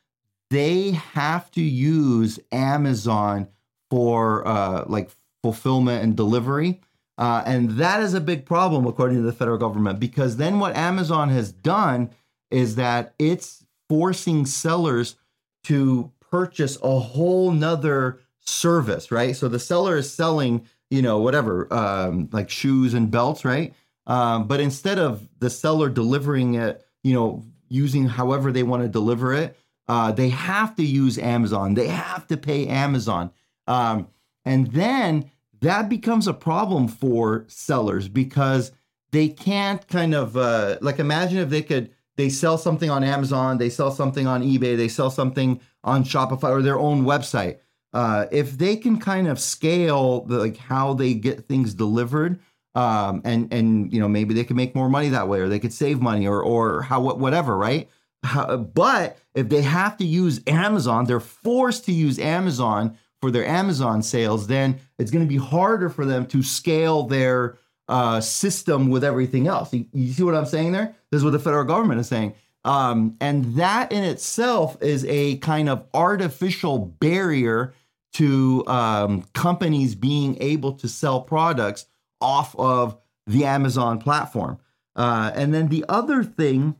they 0.53 0.91
have 0.91 1.50
to 1.51 1.62
use 1.62 2.39
Amazon 2.51 3.48
for 3.89 4.48
uh, 4.48 4.86
like 4.88 5.10
fulfillment 5.41 6.03
and 6.03 6.15
delivery. 6.15 6.81
Uh, 7.17 7.43
and 7.45 7.72
that 7.72 8.01
is 8.01 8.13
a 8.13 8.22
big 8.22 8.45
problem, 8.45 8.88
according 8.88 9.17
to 9.17 9.24
the 9.24 9.33
federal 9.33 9.57
government, 9.57 10.00
because 10.00 10.38
then 10.38 10.60
what 10.60 10.75
Amazon 10.75 11.29
has 11.29 11.51
done 11.51 12.10
is 12.50 12.75
that 12.75 13.13
it's 13.19 13.65
forcing 13.88 14.45
sellers 14.45 15.15
to 15.63 16.12
purchase 16.31 16.77
a 16.81 17.00
whole 17.00 17.51
nother 17.51 18.19
service, 18.39 19.12
right? 19.12 19.36
So 19.36 19.48
the 19.48 19.60
seller 19.60 19.98
is 19.98 20.12
selling, 20.12 20.67
you 20.89 21.01
know, 21.01 21.19
whatever, 21.19 21.72
um, 21.72 22.29
like 22.31 22.50
shoes 22.50 22.93
and 22.93 23.12
belts, 23.12 23.45
right? 23.45 23.74
Um, 24.07 24.48
but 24.48 24.60
instead 24.60 24.98
of 25.00 25.27
the 25.39 25.50
seller 25.50 25.89
delivering 25.89 26.55
it, 26.55 26.83
you 27.03 27.13
know, 27.13 27.45
using 27.69 28.07
however 28.07 28.51
they 28.51 28.63
want 28.63 28.83
to 28.83 28.89
deliver 28.89 29.33
it, 29.33 29.55
uh, 29.88 30.12
they 30.12 30.30
have 30.30 30.75
to 30.75 30.84
use 30.84 31.18
Amazon. 31.18 31.74
They 31.74 31.88
have 31.88 32.28
to 32.28 32.38
pay 32.38 32.68
Amazon. 32.68 33.32
Um, 33.68 34.08
and 34.46 34.68
then 34.72 35.30
that 35.62 35.90
becomes 35.90 36.28
a 36.28 36.34
problem 36.34 36.88
for 36.88 37.46
sellers 37.48 38.08
because 38.10 38.72
they 39.12 39.30
can't 39.30 39.88
kind 39.88 40.13
of 40.13 40.36
uh, 40.36 40.78
like 40.82 41.00
imagine 41.00 41.38
if 41.38 41.50
they 41.50 41.62
could 41.62 41.92
they 42.16 42.30
sell 42.30 42.58
something 42.58 42.90
on 42.90 43.04
Amazon, 43.04 43.58
they 43.58 43.70
sell 43.70 43.90
something 43.90 44.28
on 44.28 44.44
eBay, 44.44 44.78
they 44.78 44.88
sell 44.88 45.10
something 45.10 45.60
on 45.84 46.04
Shopify 46.04 46.50
or 46.50 46.62
their 46.62 46.78
own 46.78 47.04
website. 47.04 47.58
Uh, 47.92 48.25
if 48.32 48.58
they 48.58 48.75
can 48.75 49.00
kind 49.00 49.28
of 49.28 49.40
scale 49.40 50.22
the, 50.25 50.38
like 50.38 50.58
how 50.58 50.94
they 50.94 51.13
get 51.13 51.48
things 51.48 51.74
delivered, 51.74 52.40
um, 52.75 53.22
and 53.24 53.52
and 53.54 53.94
you 53.94 54.00
know 54.00 54.08
maybe 54.08 54.34
they 54.34 54.44
can 54.44 54.56
make 54.56 54.74
more 54.75 54.90
money 54.90 55.10
that 55.10 55.28
way, 55.28 55.40
or 55.40 55.48
they 55.48 55.60
could 55.60 55.74
save 55.74 56.02
money, 56.02 56.28
or 56.28 56.42
or 56.42 56.82
how 56.82 57.02
whatever, 57.02 57.56
right? 57.56 57.88
How, 58.24 58.58
but 58.58 59.18
if 59.36 59.50
they 59.50 59.62
have 59.62 59.98
to 59.98 60.06
use 60.06 60.42
Amazon, 60.48 61.06
they're 61.06 61.20
forced 61.20 61.86
to 61.86 61.92
use 61.92 62.20
Amazon 62.20 62.98
for 63.24 63.32
their 63.32 63.46
Amazon 63.46 64.01
sales, 64.01 64.48
then 64.48 64.80
it's 65.00 65.10
going 65.10 65.24
to 65.24 65.30
be 65.30 65.38
harder 65.38 65.89
for 65.89 66.06
them 66.06 66.25
to 66.25 66.44
scale 66.44 67.03
their 67.03 67.58
uh, 67.88 68.20
system 68.20 68.89
with 68.89 69.03
everything 69.03 69.48
else. 69.48 69.74
You, 69.74 69.86
you, 69.94 70.12
see 70.12 70.24
what 70.24 70.36
I'm 70.36 70.46
saying 70.46 70.74
there? 70.74 70.94
This 71.10 71.20
is 71.20 71.24
what 71.24 71.32
the 71.32 71.39
federal 71.39 71.63
government 71.63 72.01
is 72.01 72.08
saying. 72.08 72.34
Um, 72.65 73.15
and 73.22 73.56
that 73.56 73.92
in 73.92 74.03
itself 74.03 74.77
is 74.82 75.06
a 75.08 75.38
kind 75.38 75.70
of 75.70 75.86
artificial 75.94 76.80
barrier 76.80 77.74
to 78.13 78.65
um, 78.68 79.24
companies 79.34 79.96
being 79.96 80.38
able 80.42 80.74
to 80.74 80.88
sell 80.88 81.22
products 81.22 81.86
off 82.22 82.56
of 82.58 82.98
the 83.25 83.46
Amazon 83.46 84.00
platform. 84.00 84.60
Uh, 84.96 85.32
and 85.34 85.53
then 85.53 85.70
the 85.70 85.86
other 85.89 86.24
thing 86.24 86.75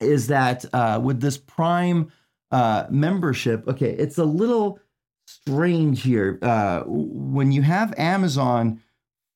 is 0.00 0.28
that 0.28 0.64
uh, 0.72 1.00
with 1.02 1.20
this 1.20 1.38
Prime 1.38 2.12
uh, 2.50 2.86
membership, 2.90 3.66
okay, 3.68 3.90
it's 3.90 4.18
a 4.18 4.24
little 4.24 4.78
strange 5.26 6.02
here. 6.02 6.38
Uh, 6.42 6.82
when 6.86 7.52
you 7.52 7.62
have 7.62 7.94
Amazon 7.98 8.80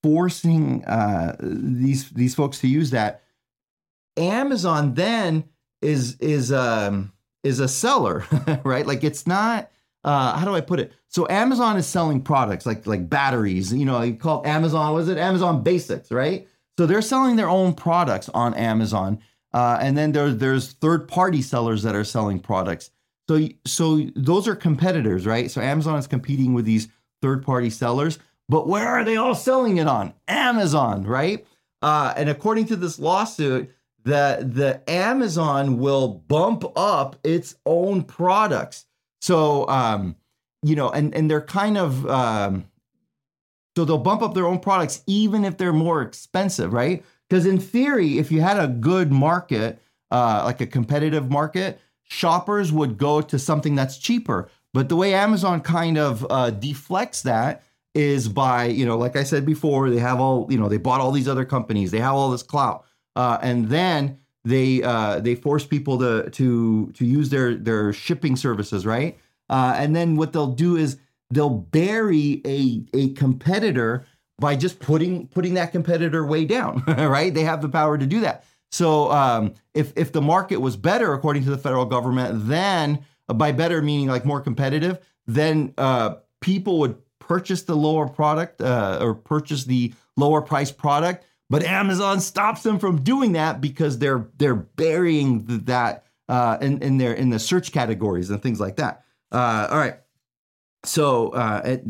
forcing 0.03 0.85
uh, 0.85 1.37
these 1.41 2.11
these 2.11 2.35
folks 2.35 2.59
to 2.61 2.69
use 2.69 2.91
that, 2.91 3.23
Amazon 4.17 4.95
then 4.95 5.45
is 5.81 6.17
is 6.21 6.53
um, 6.53 7.13
is 7.43 7.61
a 7.61 7.69
seller, 7.69 8.25
right? 8.65 8.87
Like 8.87 9.05
it's 9.05 9.27
not. 9.27 9.71
Uh, 10.05 10.37
how 10.37 10.45
do 10.45 10.53
I 10.53 10.61
put 10.61 10.81
it? 10.81 10.93
So 11.07 11.29
Amazon 11.29 11.77
is 11.77 11.87
selling 11.87 12.23
products 12.23 12.67
like 12.67 12.87
like 12.87 13.09
batteries. 13.09 13.73
You 13.73 13.85
know, 13.85 14.03
you 14.03 14.15
call 14.15 14.47
Amazon. 14.47 14.95
Was 14.95 15.09
it 15.09 15.19
Amazon 15.19 15.63
Basics, 15.63 16.11
right? 16.11 16.49
So 16.79 16.87
they're 16.87 17.03
selling 17.03 17.37
their 17.37 17.49
own 17.49 17.75
products 17.75 18.29
on 18.31 18.55
Amazon, 18.55 19.21
uh, 19.53 19.79
and 19.81 19.97
then 19.97 20.13
there, 20.13 20.31
there's 20.31 20.73
third 20.73 21.09
party 21.09 21.43
sellers 21.43 21.83
that 21.83 21.95
are 21.95 22.05
selling 22.05 22.41
products. 22.41 22.91
So 23.29 23.49
so 23.65 24.01
those 24.17 24.49
are 24.49 24.57
competitors, 24.57 25.27
right? 25.27 25.51
So 25.51 25.61
Amazon 25.61 25.99
is 25.99 26.07
competing 26.07 26.55
with 26.55 26.65
these 26.65 26.89
third-party 27.23 27.71
sellers, 27.71 28.19
but 28.49 28.67
where 28.67 28.89
are 28.89 29.05
they 29.05 29.17
all 29.17 29.35
selling 29.35 29.77
it 29.77 29.87
on? 29.87 30.13
Amazon, 30.27 31.05
right? 31.05 31.47
Uh, 31.81 32.13
and 32.17 32.29
according 32.29 32.67
to 32.67 32.77
this 32.77 32.99
lawsuit, 32.99 33.71
the 34.05 34.47
the 34.53 34.91
Amazon 34.91 35.79
will 35.79 36.09
bump 36.09 36.65
up 36.77 37.17
its 37.23 37.55
own 37.65 38.03
products. 38.03 38.87
So 39.21 39.69
um, 39.69 40.17
you 40.63 40.75
know, 40.75 40.91
and 40.91 41.15
and 41.15 41.31
they're 41.31 41.41
kind 41.41 41.79
of 41.79 42.07
um, 42.09 42.65
so 43.77 43.85
they'll 43.85 43.99
bump 43.99 44.23
up 44.23 44.35
their 44.35 44.47
own 44.47 44.59
products 44.59 45.03
even 45.07 45.45
if 45.45 45.57
they're 45.57 45.73
more 45.73 46.03
expensive, 46.03 46.73
right? 46.73 47.05
Because 47.33 47.47
in 47.47 47.59
theory, 47.59 48.19
if 48.19 48.31
you 48.31 48.43
had 48.43 48.63
a 48.63 48.69
good 48.69 49.11
market, 49.11 49.81
uh, 50.11 50.43
like 50.45 50.61
a 50.61 50.67
competitive 50.67 51.31
market, 51.31 51.81
shoppers 52.03 52.71
would 52.71 52.99
go 52.99 53.23
to 53.23 53.39
something 53.39 53.75
that's 53.75 53.97
cheaper. 53.97 54.51
But 54.75 54.91
the 54.91 54.97
way 54.97 55.15
Amazon 55.15 55.63
kind 55.63 55.97
of 55.97 56.27
uh, 56.29 56.51
deflects 56.51 57.23
that 57.23 57.63
is 57.95 58.29
by, 58.29 58.67
you 58.67 58.85
know, 58.85 58.99
like 58.99 59.17
I 59.17 59.23
said 59.23 59.47
before, 59.47 59.89
they 59.89 59.99
have 59.99 60.21
all, 60.21 60.47
you 60.51 60.59
know, 60.59 60.69
they 60.69 60.77
bought 60.77 61.01
all 61.01 61.11
these 61.11 61.27
other 61.27 61.47
companies, 61.47 61.91
they 61.91 62.01
have 62.01 62.13
all 62.13 62.31
this 62.31 62.43
clout, 62.43 62.85
uh, 63.17 63.39
and 63.41 63.71
then 63.71 64.19
they 64.45 64.83
uh, 64.83 65.21
they 65.21 65.35
force 65.35 65.65
people 65.65 65.99
to 66.01 66.29
to 66.29 66.93
to 66.93 67.07
use 67.07 67.31
their 67.31 67.55
their 67.55 67.95
shipping 67.95 68.37
services, 68.37 68.85
right? 68.85 69.19
Uh, 69.49 69.73
and 69.79 69.97
then 69.97 70.17
what 70.17 70.35
they'll 70.35 70.49
do 70.53 70.77
is 70.77 70.99
they'll 71.31 71.49
bury 71.49 72.43
a 72.45 72.85
a 72.93 73.15
competitor 73.15 74.05
by 74.43 74.57
just 74.57 74.81
putting 74.81 75.29
putting 75.29 75.55
that 75.55 75.71
competitor 75.71 76.27
way 76.27 76.45
down, 76.45 76.83
right? 76.89 77.33
They 77.33 77.45
have 77.45 77.63
the 77.63 77.69
power 77.69 77.97
to 77.97 78.07
do 78.07 78.21
that. 78.21 78.45
So 78.73 79.11
um, 79.13 79.55
if 79.73 79.93
if 79.97 80.13
the 80.13 80.21
market 80.21 80.57
was 80.57 80.77
better 80.77 81.15
according 81.15 81.45
to 81.45 81.51
the 81.51 81.59
federal 81.59 81.87
government, 81.87 82.49
then 82.49 83.05
uh, 83.29 83.35
by 83.35 83.53
better 83.53 83.81
meaning 83.81 84.09
like 84.09 84.25
more 84.25 84.41
competitive, 84.41 84.99
then 85.27 85.73
uh, 85.79 86.17
people 86.41 86.81
would 86.81 86.97
purchase 87.21 87.63
the 87.63 87.77
lower 87.77 88.09
product 88.09 88.61
uh, 88.61 88.99
or 89.01 89.15
purchase 89.15 89.65
the 89.65 89.95
lower 90.17 90.43
price 90.43 90.73
product. 90.73 91.25
But 91.49 91.63
Amazon 91.63 92.21
stops 92.21 92.65
them 92.65 92.81
from 92.81 93.03
doing 93.03 93.33
that 93.33 93.61
because 93.61 93.99
they're 93.99 94.27
they're 94.39 94.57
burying 94.57 95.45
that 95.67 96.05
uh, 96.29 96.59
in 96.61 96.83
in 96.83 96.99
their 96.99 97.13
in 97.13 97.31
the 97.31 97.39
search 97.39 97.71
categories 97.71 98.29
and 98.31 98.43
things 98.43 98.59
like 98.59 98.77
that. 98.77 99.05
Uh, 99.31 99.69
all 99.71 99.79
right, 99.79 99.99
so 100.85 101.29
uh, 101.29 101.63
it, 101.65 101.85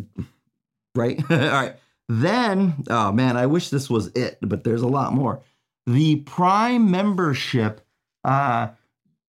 right, 0.95 1.19
all 1.31 1.39
right. 1.39 1.77
Then, 2.21 2.85
oh 2.91 3.13
man, 3.13 3.37
I 3.37 3.47
wish 3.47 3.71
this 3.71 3.89
was 3.89 4.09
it, 4.09 4.39
but 4.43 4.65
there's 4.65 4.83
a 4.83 4.89
lot 4.89 5.13
more 5.13 5.43
the 5.87 6.17
Prime 6.17 6.91
membership, 6.91 7.81
uh, 8.25 8.69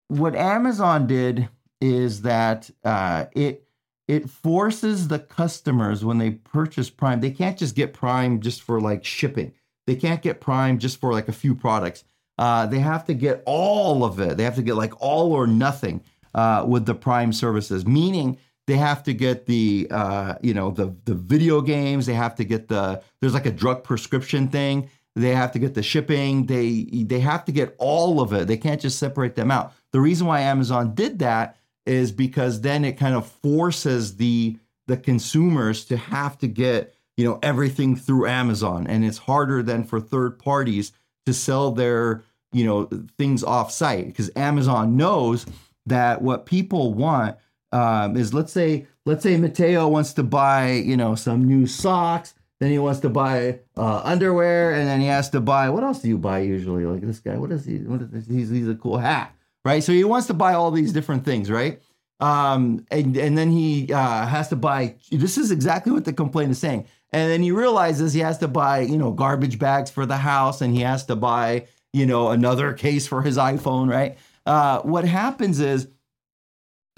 what 0.07 0.35
Amazon 0.35 1.07
did 1.07 1.49
is 1.81 2.23
that 2.23 2.69
uh, 2.83 3.25
it 3.33 3.65
it 4.07 4.29
forces 4.29 5.07
the 5.07 5.19
customers 5.19 6.03
when 6.03 6.17
they 6.17 6.31
purchase 6.31 6.89
Prime, 6.89 7.21
they 7.21 7.29
can't 7.29 7.59
just 7.59 7.75
get 7.75 7.93
Prime 7.93 8.41
just 8.41 8.63
for 8.63 8.81
like 8.81 9.05
shipping. 9.05 9.53
They 9.85 9.95
can't 9.95 10.21
get 10.21 10.41
Prime 10.41 10.79
just 10.79 10.99
for 10.99 11.13
like 11.13 11.27
a 11.27 11.33
few 11.33 11.53
products. 11.53 12.03
Uh, 12.39 12.65
they 12.65 12.79
have 12.79 13.05
to 13.05 13.13
get 13.13 13.43
all 13.45 14.03
of 14.03 14.19
it. 14.19 14.37
They 14.37 14.43
have 14.43 14.55
to 14.55 14.63
get 14.63 14.75
like 14.75 14.99
all 14.99 15.33
or 15.33 15.45
nothing 15.45 16.01
uh, 16.33 16.65
with 16.67 16.87
the 16.87 16.95
Prime 16.95 17.31
services, 17.33 17.85
meaning 17.85 18.39
they 18.69 18.77
have 18.77 19.01
to 19.01 19.15
get 19.15 19.47
the 19.47 19.87
uh, 19.89 20.35
you 20.41 20.53
know 20.53 20.69
the 20.69 20.95
the 21.05 21.15
video 21.15 21.59
games. 21.59 22.05
They 22.05 22.13
have 22.13 22.35
to 22.35 22.43
get 22.43 22.67
the 22.67 23.01
there's 23.19 23.33
like 23.33 23.47
a 23.47 23.51
drug 23.51 23.83
prescription 23.83 24.47
thing. 24.47 24.91
They 25.15 25.33
have 25.33 25.51
to 25.53 25.59
get 25.59 25.73
the 25.73 25.81
shipping. 25.81 26.45
They 26.45 26.83
they 26.83 27.19
have 27.19 27.45
to 27.45 27.51
get 27.51 27.75
all 27.79 28.21
of 28.21 28.31
it. 28.31 28.47
They 28.47 28.57
can't 28.57 28.79
just 28.79 28.99
separate 28.99 29.33
them 29.33 29.49
out. 29.49 29.73
The 29.91 29.99
reason 29.99 30.27
why 30.27 30.41
Amazon 30.41 30.93
did 30.93 31.17
that 31.17 31.57
is 31.87 32.11
because 32.11 32.61
then 32.61 32.85
it 32.85 32.93
kind 32.93 33.15
of 33.15 33.25
forces 33.27 34.17
the 34.17 34.59
the 34.85 34.97
consumers 34.97 35.83
to 35.85 35.97
have 35.97 36.37
to 36.37 36.47
get 36.47 36.93
you 37.17 37.25
know 37.25 37.39
everything 37.41 37.95
through 37.95 38.27
Amazon, 38.27 38.85
and 38.85 39.03
it's 39.03 39.17
harder 39.17 39.63
than 39.63 39.83
for 39.83 39.99
third 39.99 40.37
parties 40.37 40.91
to 41.25 41.33
sell 41.33 41.71
their 41.71 42.23
you 42.51 42.65
know 42.67 42.87
things 43.17 43.43
off 43.43 43.71
site 43.71 44.05
because 44.05 44.29
Amazon 44.35 44.95
knows 44.95 45.47
that 45.87 46.21
what 46.21 46.45
people 46.45 46.93
want 46.93 47.35
um, 47.71 48.17
is 48.17 48.33
let's 48.33 48.51
say 48.51 48.87
let's 49.05 49.23
say 49.23 49.37
Mateo 49.37 49.87
wants 49.87 50.13
to 50.13 50.23
buy 50.23 50.71
you 50.71 50.97
know 50.97 51.15
some 51.15 51.45
new 51.45 51.67
socks 51.67 52.33
then 52.59 52.71
he 52.71 52.79
wants 52.79 52.99
to 53.01 53.09
buy 53.09 53.59
uh, 53.77 54.01
underwear, 54.03 54.73
and 54.73 54.87
then 54.87 54.99
he 54.99 55.07
has 55.07 55.29
to 55.29 55.39
buy 55.39 55.69
what 55.69 55.83
else 55.83 56.01
do 56.01 56.09
you 56.09 56.17
buy 56.17 56.39
usually? 56.39 56.85
Like 56.85 57.01
this 57.01 57.19
guy, 57.19 57.37
what 57.37 57.51
is 57.51 57.65
he? 57.65 57.77
What 57.77 58.01
is? 58.01 58.27
He's 58.27 58.49
he's 58.49 58.67
a 58.67 58.75
cool 58.75 58.97
hat, 58.97 59.33
right? 59.63 59.81
So 59.81 59.93
he 59.93 60.03
wants 60.03 60.27
to 60.27 60.33
buy 60.33 60.53
all 60.53 60.69
these 60.69 60.91
different 60.91 61.23
things, 61.23 61.49
right? 61.49 61.81
Um, 62.19 62.85
and 62.91 63.15
and 63.15 63.37
then 63.37 63.49
he 63.49 63.93
uh, 63.93 64.25
has 64.27 64.49
to 64.49 64.57
buy. 64.57 64.95
This 65.09 65.37
is 65.37 65.51
exactly 65.51 65.93
what 65.93 66.03
the 66.03 66.11
complaint 66.11 66.51
is 66.51 66.59
saying. 66.59 66.85
And 67.11 67.31
then 67.31 67.41
he 67.41 67.51
realizes 67.51 68.13
he 68.13 68.19
has 68.19 68.37
to 68.39 68.47
buy, 68.47 68.81
you 68.81 68.97
know, 68.97 69.11
garbage 69.11 69.57
bags 69.57 69.89
for 69.89 70.05
the 70.05 70.17
house, 70.17 70.59
and 70.59 70.75
he 70.75 70.81
has 70.81 71.05
to 71.05 71.15
buy, 71.15 71.65
you 71.93 72.05
know, 72.05 72.29
another 72.29 72.73
case 72.73 73.07
for 73.07 73.21
his 73.21 73.37
iPhone, 73.37 73.89
right? 73.89 74.17
Uh, 74.45 74.81
what 74.81 75.05
happens 75.05 75.61
is 75.61 75.87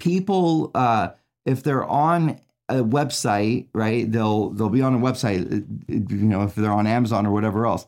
people, 0.02 0.70
uh, 0.74 1.10
if 1.46 1.62
they're 1.62 1.84
on 1.84 2.38
a 2.68 2.76
website, 2.76 3.66
right? 3.74 4.10
They'll 4.10 4.50
they'll 4.50 4.68
be 4.68 4.82
on 4.82 4.94
a 4.94 4.98
website, 4.98 5.42
uh, 5.50 5.64
you 5.88 6.24
know, 6.24 6.42
if 6.42 6.54
they're 6.54 6.70
on 6.70 6.86
Amazon 6.86 7.26
or 7.26 7.32
whatever 7.32 7.66
else. 7.66 7.86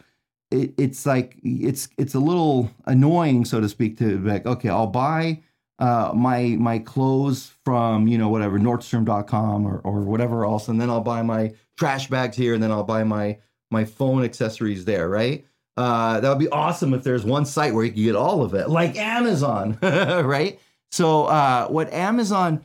It, 0.51 0.75
it's 0.79 1.07
like 1.07 1.39
it's 1.43 1.89
it's 1.99 2.15
a 2.15 2.21
little 2.21 2.71
annoying, 2.87 3.45
so 3.45 3.61
to 3.61 3.69
speak, 3.69 3.99
to 3.99 4.19
be 4.19 4.31
like, 4.31 4.47
okay, 4.47 4.69
I'll 4.69 4.87
buy 4.87 5.43
uh, 5.79 6.13
my 6.15 6.57
my 6.59 6.79
clothes 6.79 7.53
from 7.65 8.07
you 8.07 8.19
know 8.19 8.29
whatever 8.29 8.59
Nordstrom.com 8.59 9.67
or 9.67 9.79
or 9.79 10.01
whatever 10.01 10.45
else, 10.45 10.69
and 10.69 10.81
then 10.81 10.91
I'll 10.91 11.01
buy 11.01 11.23
my 11.23 11.53
trash 11.77 12.09
bags 12.09 12.37
here, 12.37 12.55
and 12.55 12.63
then 12.63 12.71
I'll 12.71 12.85
buy 12.85 13.05
my 13.05 13.39
my 13.71 13.85
phone 13.85 14.23
accessories 14.23 14.85
there, 14.85 15.09
right? 15.09 15.45
Uh, 15.77 16.21
that 16.21 16.29
would 16.29 16.39
be 16.39 16.49
awesome 16.51 16.95
if 16.95 17.03
there's 17.03 17.25
one 17.25 17.45
site 17.45 17.75
where 17.75 17.85
you 17.85 17.91
can 17.91 18.03
get 18.05 18.15
all 18.15 18.43
of 18.43 18.55
it, 18.55 18.69
like 18.71 18.97
Amazon, 18.97 19.77
right? 19.83 20.61
So 20.95 21.25
uh, 21.25 21.67
what 21.67 21.93
Amazon 21.93 22.65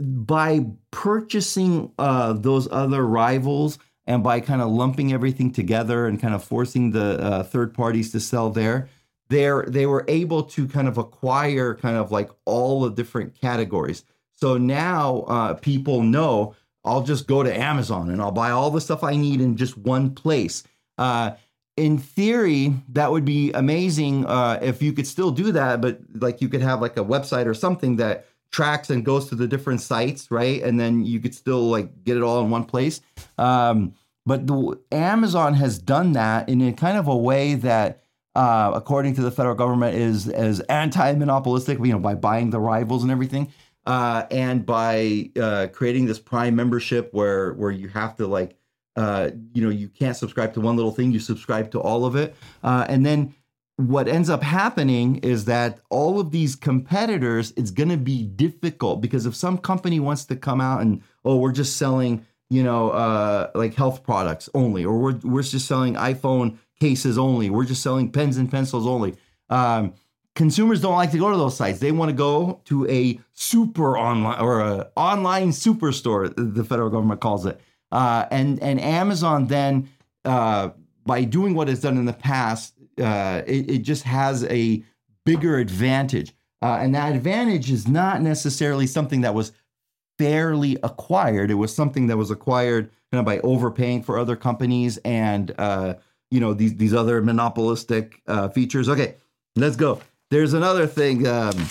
by 0.00 0.66
purchasing 0.90 1.92
uh, 1.96 2.32
those 2.32 2.66
other 2.72 3.06
rivals 3.06 3.78
and 4.04 4.24
by 4.24 4.40
kind 4.40 4.60
of 4.60 4.68
lumping 4.68 5.12
everything 5.12 5.52
together 5.52 6.08
and 6.08 6.20
kind 6.20 6.34
of 6.34 6.42
forcing 6.42 6.90
the 6.90 7.22
uh, 7.22 7.44
third 7.44 7.72
parties 7.72 8.10
to 8.10 8.18
sell 8.18 8.50
there, 8.50 8.88
there 9.28 9.64
they 9.68 9.86
were 9.86 10.04
able 10.08 10.42
to 10.42 10.66
kind 10.66 10.88
of 10.88 10.98
acquire 10.98 11.76
kind 11.76 11.96
of 11.96 12.10
like 12.10 12.30
all 12.46 12.80
the 12.80 12.90
different 12.90 13.40
categories. 13.40 14.02
So 14.32 14.58
now 14.58 15.20
uh, 15.28 15.54
people 15.54 16.02
know 16.02 16.56
I'll 16.84 17.04
just 17.04 17.28
go 17.28 17.44
to 17.44 17.56
Amazon 17.56 18.10
and 18.10 18.20
I'll 18.20 18.32
buy 18.32 18.50
all 18.50 18.72
the 18.72 18.80
stuff 18.80 19.04
I 19.04 19.14
need 19.14 19.40
in 19.40 19.56
just 19.56 19.78
one 19.78 20.16
place. 20.16 20.64
Uh, 20.98 21.34
in 21.76 21.98
theory, 21.98 22.74
that 22.90 23.10
would 23.10 23.24
be 23.24 23.50
amazing 23.52 24.26
uh, 24.26 24.58
if 24.60 24.82
you 24.82 24.92
could 24.92 25.06
still 25.06 25.30
do 25.30 25.52
that, 25.52 25.80
but 25.80 26.00
like 26.14 26.40
you 26.40 26.48
could 26.48 26.62
have 26.62 26.80
like 26.80 26.96
a 26.96 27.04
website 27.04 27.46
or 27.46 27.54
something 27.54 27.96
that 27.96 28.26
tracks 28.50 28.90
and 28.90 29.04
goes 29.04 29.28
to 29.30 29.34
the 29.34 29.48
different 29.48 29.80
sites, 29.80 30.30
right? 30.30 30.62
And 30.62 30.78
then 30.78 31.04
you 31.04 31.18
could 31.20 31.34
still 31.34 31.62
like 31.62 32.04
get 32.04 32.16
it 32.16 32.22
all 32.22 32.44
in 32.44 32.50
one 32.50 32.64
place. 32.64 33.00
Um, 33.38 33.94
but 34.26 34.46
the, 34.46 34.78
Amazon 34.92 35.54
has 35.54 35.78
done 35.78 36.12
that 36.12 36.48
in 36.48 36.60
a 36.60 36.72
kind 36.72 36.98
of 36.98 37.08
a 37.08 37.16
way 37.16 37.54
that, 37.54 38.02
uh, 38.34 38.70
according 38.74 39.14
to 39.14 39.22
the 39.22 39.30
federal 39.30 39.54
government, 39.54 39.96
is 39.96 40.28
as 40.28 40.60
anti-monopolistic. 40.60 41.78
You 41.78 41.92
know, 41.92 41.98
by 41.98 42.14
buying 42.14 42.50
the 42.50 42.60
rivals 42.60 43.02
and 43.02 43.10
everything, 43.10 43.52
uh, 43.84 44.24
and 44.30 44.64
by 44.64 45.30
uh, 45.40 45.68
creating 45.72 46.06
this 46.06 46.18
Prime 46.18 46.54
membership 46.54 47.12
where 47.12 47.54
where 47.54 47.70
you 47.70 47.88
have 47.88 48.16
to 48.16 48.26
like. 48.26 48.56
Uh, 48.94 49.30
you 49.54 49.62
know, 49.62 49.70
you 49.70 49.88
can't 49.88 50.16
subscribe 50.16 50.52
to 50.54 50.60
one 50.60 50.76
little 50.76 50.92
thing; 50.92 51.12
you 51.12 51.20
subscribe 51.20 51.70
to 51.70 51.80
all 51.80 52.04
of 52.04 52.16
it, 52.16 52.34
uh, 52.62 52.84
and 52.88 53.04
then 53.06 53.34
what 53.76 54.08
ends 54.08 54.28
up 54.28 54.42
happening 54.42 55.16
is 55.18 55.46
that 55.46 55.80
all 55.90 56.20
of 56.20 56.30
these 56.30 56.54
competitors, 56.54 57.52
it's 57.56 57.70
going 57.70 57.88
to 57.88 57.96
be 57.96 58.22
difficult 58.22 59.00
because 59.00 59.26
if 59.26 59.34
some 59.34 59.58
company 59.58 59.98
wants 59.98 60.24
to 60.26 60.36
come 60.36 60.60
out 60.60 60.80
and, 60.80 61.02
oh, 61.24 61.36
we're 61.36 61.52
just 61.52 61.76
selling, 61.76 62.24
you 62.50 62.62
know, 62.62 62.90
uh, 62.90 63.50
like 63.54 63.74
health 63.74 64.02
products 64.02 64.48
only, 64.54 64.84
or 64.84 64.98
we're, 64.98 65.18
we're 65.22 65.42
just 65.42 65.66
selling 65.66 65.94
iPhone 65.94 66.58
cases 66.80 67.16
only, 67.16 67.50
we're 67.50 67.64
just 67.64 67.82
selling 67.82 68.10
pens 68.10 68.36
and 68.36 68.50
pencils 68.50 68.86
only. 68.86 69.14
Um, 69.48 69.94
consumers 70.34 70.80
don't 70.80 70.94
like 70.94 71.12
to 71.12 71.18
go 71.18 71.30
to 71.30 71.36
those 71.36 71.56
sites. 71.56 71.78
They 71.78 71.92
want 71.92 72.10
to 72.10 72.16
go 72.16 72.60
to 72.66 72.88
a 72.88 73.18
super 73.32 73.98
online 73.98 74.38
or 74.38 74.60
a 74.60 74.90
online 74.96 75.50
superstore, 75.50 76.32
the 76.36 76.64
federal 76.64 76.90
government 76.90 77.20
calls 77.20 77.46
it. 77.46 77.60
Uh, 77.92 78.26
and, 78.30 78.60
and 78.62 78.80
Amazon 78.80 79.46
then, 79.46 79.88
uh, 80.24 80.70
by 81.04 81.24
doing 81.24 81.54
what 81.54 81.68
it's 81.68 81.82
done 81.82 81.98
in 81.98 82.06
the 82.06 82.12
past, 82.12 82.74
uh, 82.98 83.42
it, 83.46 83.70
it, 83.70 83.78
just 83.78 84.02
has 84.04 84.44
a 84.44 84.82
bigger 85.24 85.58
advantage. 85.58 86.32
Uh, 86.62 86.78
and 86.80 86.94
that 86.94 87.14
advantage 87.14 87.70
is 87.70 87.86
not 87.86 88.22
necessarily 88.22 88.86
something 88.86 89.20
that 89.20 89.34
was 89.34 89.52
fairly 90.18 90.78
acquired. 90.82 91.50
It 91.50 91.54
was 91.54 91.74
something 91.74 92.06
that 92.06 92.16
was 92.16 92.30
acquired 92.30 92.90
kind 93.10 93.18
of 93.20 93.24
by 93.24 93.38
overpaying 93.40 94.02
for 94.02 94.18
other 94.18 94.36
companies 94.36 94.98
and 94.98 95.52
uh, 95.58 95.94
you 96.30 96.40
know 96.40 96.54
these 96.54 96.76
these 96.76 96.94
other 96.94 97.20
monopolistic 97.20 98.22
uh, 98.26 98.48
features. 98.48 98.88
Okay, 98.88 99.16
let's 99.56 99.76
go. 99.76 100.00
There's 100.30 100.54
another 100.54 100.86
thing, 100.86 101.26
um, 101.26 101.66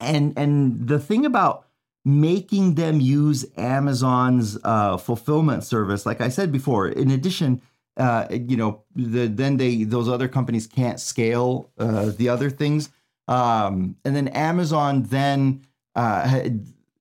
and 0.00 0.32
and 0.38 0.88
the 0.88 0.98
thing 0.98 1.26
about 1.26 1.63
making 2.04 2.74
them 2.74 3.00
use 3.00 3.46
Amazon's 3.56 4.58
uh, 4.62 4.96
fulfillment 4.96 5.64
service, 5.64 6.04
like 6.04 6.20
I 6.20 6.28
said 6.28 6.52
before, 6.52 6.88
in 6.88 7.10
addition 7.10 7.62
uh, 7.96 8.26
you 8.30 8.56
know, 8.56 8.82
the, 8.96 9.26
then 9.26 9.56
they 9.56 9.84
those 9.84 10.08
other 10.08 10.28
companies 10.28 10.66
can't 10.66 10.98
scale 10.98 11.70
uh, 11.78 12.10
the 12.16 12.28
other 12.28 12.50
things. 12.50 12.90
Um, 13.28 13.96
and 14.04 14.14
then 14.14 14.28
Amazon 14.28 15.04
then 15.04 15.62
uh, 15.94 16.48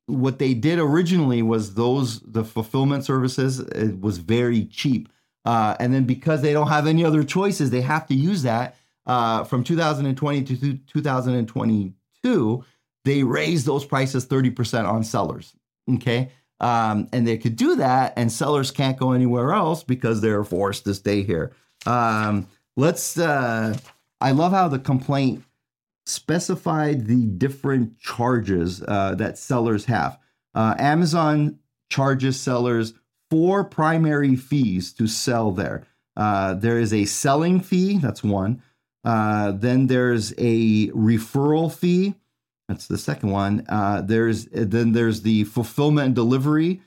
what 0.05 0.39
they 0.39 0.53
did 0.53 0.79
originally 0.79 1.41
was 1.41 1.73
those 1.73 2.19
the 2.21 2.43
fulfillment 2.43 3.03
services 3.05 3.59
it 3.59 3.99
was 3.99 4.19
very 4.19 4.65
cheap, 4.65 5.09
uh, 5.45 5.75
and 5.79 5.93
then 5.93 6.03
because 6.05 6.41
they 6.41 6.53
don't 6.53 6.67
have 6.67 6.87
any 6.87 7.03
other 7.03 7.23
choices, 7.23 7.71
they 7.71 7.81
have 7.81 8.07
to 8.07 8.15
use 8.15 8.43
that. 8.43 8.77
Uh, 9.05 9.43
from 9.43 9.65
2020 9.65 10.43
to 10.43 10.77
2022, 10.77 12.65
they 13.05 13.23
raise 13.23 13.65
those 13.65 13.85
prices 13.85 14.25
30% 14.25 14.87
on 14.87 15.03
sellers. 15.03 15.53
Okay. 15.95 16.31
Um, 16.59 17.09
and 17.11 17.27
they 17.27 17.37
could 17.37 17.55
do 17.55 17.75
that, 17.75 18.13
and 18.15 18.31
sellers 18.31 18.71
can't 18.71 18.97
go 18.97 19.11
anywhere 19.11 19.51
else 19.51 19.83
because 19.83 20.21
they're 20.21 20.45
forced 20.45 20.85
to 20.85 20.93
stay 20.93 21.23
here. 21.23 21.51
Um, 21.85 22.47
let's, 22.77 23.17
uh, 23.17 23.77
I 24.21 24.31
love 24.31 24.53
how 24.53 24.69
the 24.69 24.79
complaint 24.79 25.43
specified 26.05 27.07
the 27.07 27.25
different 27.25 27.99
charges 27.99 28.81
uh, 28.87 29.15
that 29.15 29.37
sellers 29.37 29.85
have. 29.85 30.17
Uh, 30.55 30.75
Amazon 30.77 31.59
charges 31.89 32.39
sellers 32.39 32.93
four 33.29 33.63
primary 33.63 34.35
fees 34.35 34.93
to 34.93 35.07
sell 35.07 35.51
there. 35.51 35.85
Uh, 36.15 36.53
there 36.53 36.79
is 36.79 36.93
a 36.93 37.05
selling 37.05 37.59
fee, 37.59 37.97
that's 37.97 38.23
one. 38.23 38.61
Uh, 39.03 39.51
then 39.51 39.87
there's 39.87 40.31
a 40.37 40.87
referral 40.89 41.73
fee. 41.73 42.15
That's 42.67 42.87
the 42.87 42.97
second 42.97 43.29
one. 43.31 43.65
Uh, 43.67 44.01
there's 44.01 44.45
then 44.45 44.93
there's 44.93 45.21
the 45.21 45.43
fulfillment 45.45 46.07
and 46.07 46.15
delivery. 46.15 46.81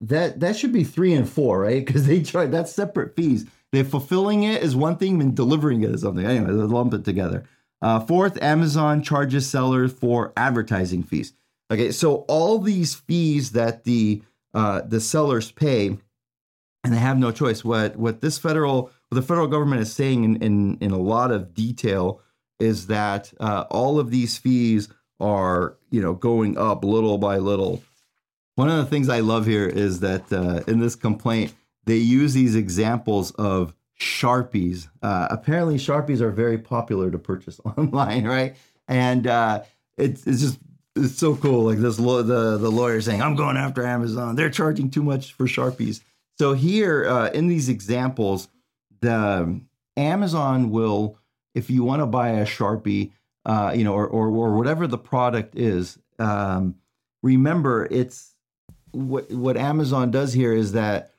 That 0.00 0.40
that 0.40 0.56
should 0.56 0.72
be 0.72 0.84
three 0.84 1.12
and 1.12 1.28
four, 1.28 1.60
right? 1.60 1.84
Because 1.86 2.06
they 2.06 2.22
charge 2.22 2.50
that's 2.50 2.72
separate 2.72 3.14
fees. 3.14 3.46
They're 3.72 3.84
fulfilling 3.84 4.44
it 4.44 4.62
is 4.62 4.74
one 4.74 4.96
thing, 4.96 5.20
and 5.20 5.36
delivering 5.36 5.82
it 5.82 5.90
is 5.90 6.00
something. 6.00 6.24
Anyway, 6.24 6.46
they 6.46 6.52
lump 6.52 6.94
it 6.94 7.04
together. 7.04 7.44
Uh, 7.82 8.00
fourth, 8.00 8.42
Amazon 8.42 9.02
charges 9.02 9.48
sellers 9.48 9.92
for 9.92 10.32
advertising 10.36 11.02
fees. 11.02 11.32
Okay, 11.70 11.92
so 11.92 12.24
all 12.28 12.58
these 12.58 12.94
fees 12.94 13.52
that 13.52 13.84
the 13.84 14.22
uh, 14.54 14.80
the 14.82 15.00
sellers 15.00 15.52
pay, 15.52 15.98
and 16.82 16.92
they 16.92 16.98
have 16.98 17.18
no 17.18 17.30
choice. 17.30 17.62
What 17.62 17.96
what 17.96 18.22
this 18.22 18.38
federal 18.38 18.90
what 19.08 19.16
the 19.16 19.22
federal 19.22 19.48
government 19.48 19.82
is 19.82 19.92
saying 19.92 20.24
in 20.24 20.36
in, 20.36 20.78
in 20.80 20.90
a 20.92 20.98
lot 20.98 21.30
of 21.30 21.52
detail 21.52 22.22
is 22.58 22.88
that 22.88 23.32
uh, 23.40 23.64
all 23.70 23.98
of 23.98 24.10
these 24.10 24.38
fees 24.38 24.88
are 25.20 25.76
you 25.90 26.00
know 26.00 26.14
going 26.14 26.56
up 26.56 26.84
little 26.84 27.18
by 27.18 27.38
little. 27.38 27.82
One 28.54 28.68
of 28.68 28.78
the 28.78 28.86
things 28.86 29.08
I 29.08 29.20
love 29.20 29.46
here 29.46 29.66
is 29.66 30.00
that 30.00 30.32
uh, 30.32 30.62
in 30.66 30.80
this 30.80 30.96
complaint 30.96 31.54
they 31.84 31.96
use 31.96 32.34
these 32.34 32.54
examples 32.54 33.30
of 33.32 33.72
Sharpies. 33.98 34.88
Uh, 35.02 35.26
apparently, 35.30 35.76
Sharpies 35.76 36.20
are 36.20 36.30
very 36.30 36.58
popular 36.58 37.10
to 37.10 37.18
purchase 37.18 37.60
online, 37.64 38.26
right? 38.26 38.56
And 38.86 39.26
uh, 39.26 39.62
it's 39.96 40.26
it's 40.26 40.40
just 40.40 40.58
it's 40.94 41.18
so 41.18 41.36
cool. 41.36 41.64
Like 41.64 41.78
this, 41.78 41.98
lo- 41.98 42.22
the 42.22 42.58
the 42.58 42.70
lawyer 42.70 43.00
saying, 43.00 43.22
"I'm 43.22 43.36
going 43.36 43.56
after 43.56 43.84
Amazon. 43.84 44.36
They're 44.36 44.50
charging 44.50 44.90
too 44.90 45.02
much 45.02 45.32
for 45.32 45.46
Sharpies." 45.46 46.00
So 46.38 46.52
here, 46.52 47.06
uh, 47.08 47.30
in 47.30 47.48
these 47.48 47.68
examples, 47.68 48.48
the 49.00 49.60
Amazon 49.96 50.70
will 50.70 51.18
if 51.54 51.70
you 51.70 51.84
want 51.84 52.00
to 52.00 52.06
buy 52.06 52.30
a 52.30 52.44
Sharpie, 52.44 53.12
uh, 53.44 53.72
you 53.74 53.84
know, 53.84 53.94
or, 53.94 54.06
or, 54.06 54.28
or 54.28 54.56
whatever 54.56 54.86
the 54.86 54.98
product 54.98 55.56
is, 55.56 55.98
um, 56.18 56.74
remember 57.22 57.86
it's 57.90 58.34
what 58.92 59.30
what 59.30 59.56
Amazon 59.56 60.10
does 60.10 60.32
here 60.32 60.52
is 60.52 60.72
that 60.72 61.12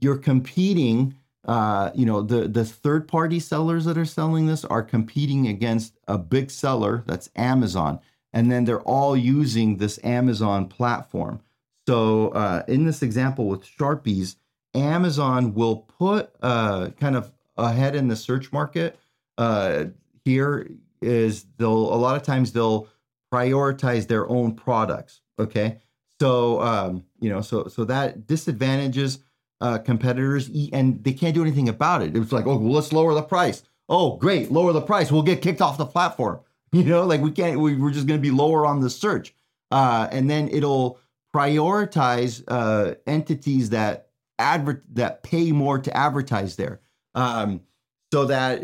you're 0.00 0.18
competing. 0.18 1.14
Uh, 1.46 1.90
you 1.94 2.04
know, 2.04 2.20
the 2.20 2.46
the 2.46 2.64
third 2.64 3.08
party 3.08 3.40
sellers 3.40 3.86
that 3.86 3.96
are 3.96 4.04
selling 4.04 4.46
this 4.46 4.64
are 4.66 4.82
competing 4.82 5.48
against 5.48 5.98
a 6.06 6.18
big 6.18 6.50
seller 6.50 7.02
that's 7.06 7.30
Amazon, 7.34 7.98
and 8.32 8.52
then 8.52 8.64
they're 8.64 8.82
all 8.82 9.16
using 9.16 9.78
this 9.78 9.98
Amazon 10.04 10.68
platform. 10.68 11.40
So 11.88 12.28
uh, 12.28 12.62
in 12.68 12.84
this 12.84 13.02
example 13.02 13.46
with 13.46 13.64
Sharpies, 13.64 14.36
Amazon 14.74 15.54
will 15.54 15.76
put 15.76 16.30
uh, 16.42 16.90
kind 17.00 17.16
of 17.16 17.32
ahead 17.56 17.96
in 17.96 18.08
the 18.08 18.16
search 18.16 18.52
market 18.52 18.99
uh, 19.40 19.86
here 20.24 20.70
is 21.00 21.46
they'll 21.56 21.94
a 21.94 21.96
lot 21.96 22.14
of 22.14 22.22
times 22.22 22.52
they'll 22.52 22.86
prioritize 23.32 24.06
their 24.06 24.28
own 24.28 24.54
products. 24.54 25.22
Okay, 25.38 25.78
so 26.20 26.60
um, 26.60 27.04
you 27.20 27.30
know, 27.30 27.40
so 27.40 27.66
so 27.68 27.84
that 27.86 28.26
disadvantages 28.26 29.20
uh, 29.62 29.78
competitors, 29.78 30.50
and 30.72 31.02
they 31.02 31.14
can't 31.14 31.34
do 31.34 31.40
anything 31.40 31.70
about 31.70 32.02
it. 32.02 32.14
It's 32.14 32.32
like, 32.32 32.46
oh, 32.46 32.58
well, 32.58 32.72
let's 32.72 32.92
lower 32.92 33.14
the 33.14 33.22
price. 33.22 33.62
Oh, 33.88 34.16
great, 34.18 34.52
lower 34.52 34.72
the 34.72 34.82
price. 34.82 35.10
We'll 35.10 35.22
get 35.22 35.40
kicked 35.42 35.62
off 35.62 35.78
the 35.78 35.86
platform. 35.86 36.40
You 36.72 36.84
know, 36.84 37.04
like 37.04 37.20
we 37.20 37.32
can't. 37.32 37.58
We, 37.58 37.74
we're 37.74 37.90
just 37.90 38.06
going 38.06 38.20
to 38.20 38.22
be 38.22 38.30
lower 38.30 38.64
on 38.64 38.78
the 38.78 38.90
search, 38.90 39.34
uh, 39.72 40.06
and 40.12 40.30
then 40.30 40.48
it'll 40.52 41.00
prioritize 41.34 42.44
uh, 42.46 42.94
entities 43.08 43.70
that 43.70 44.10
advert 44.38 44.84
that 44.94 45.24
pay 45.24 45.50
more 45.50 45.80
to 45.80 45.96
advertise 45.96 46.54
there. 46.54 46.80
Um, 47.16 47.62
so 48.12 48.26
that 48.26 48.62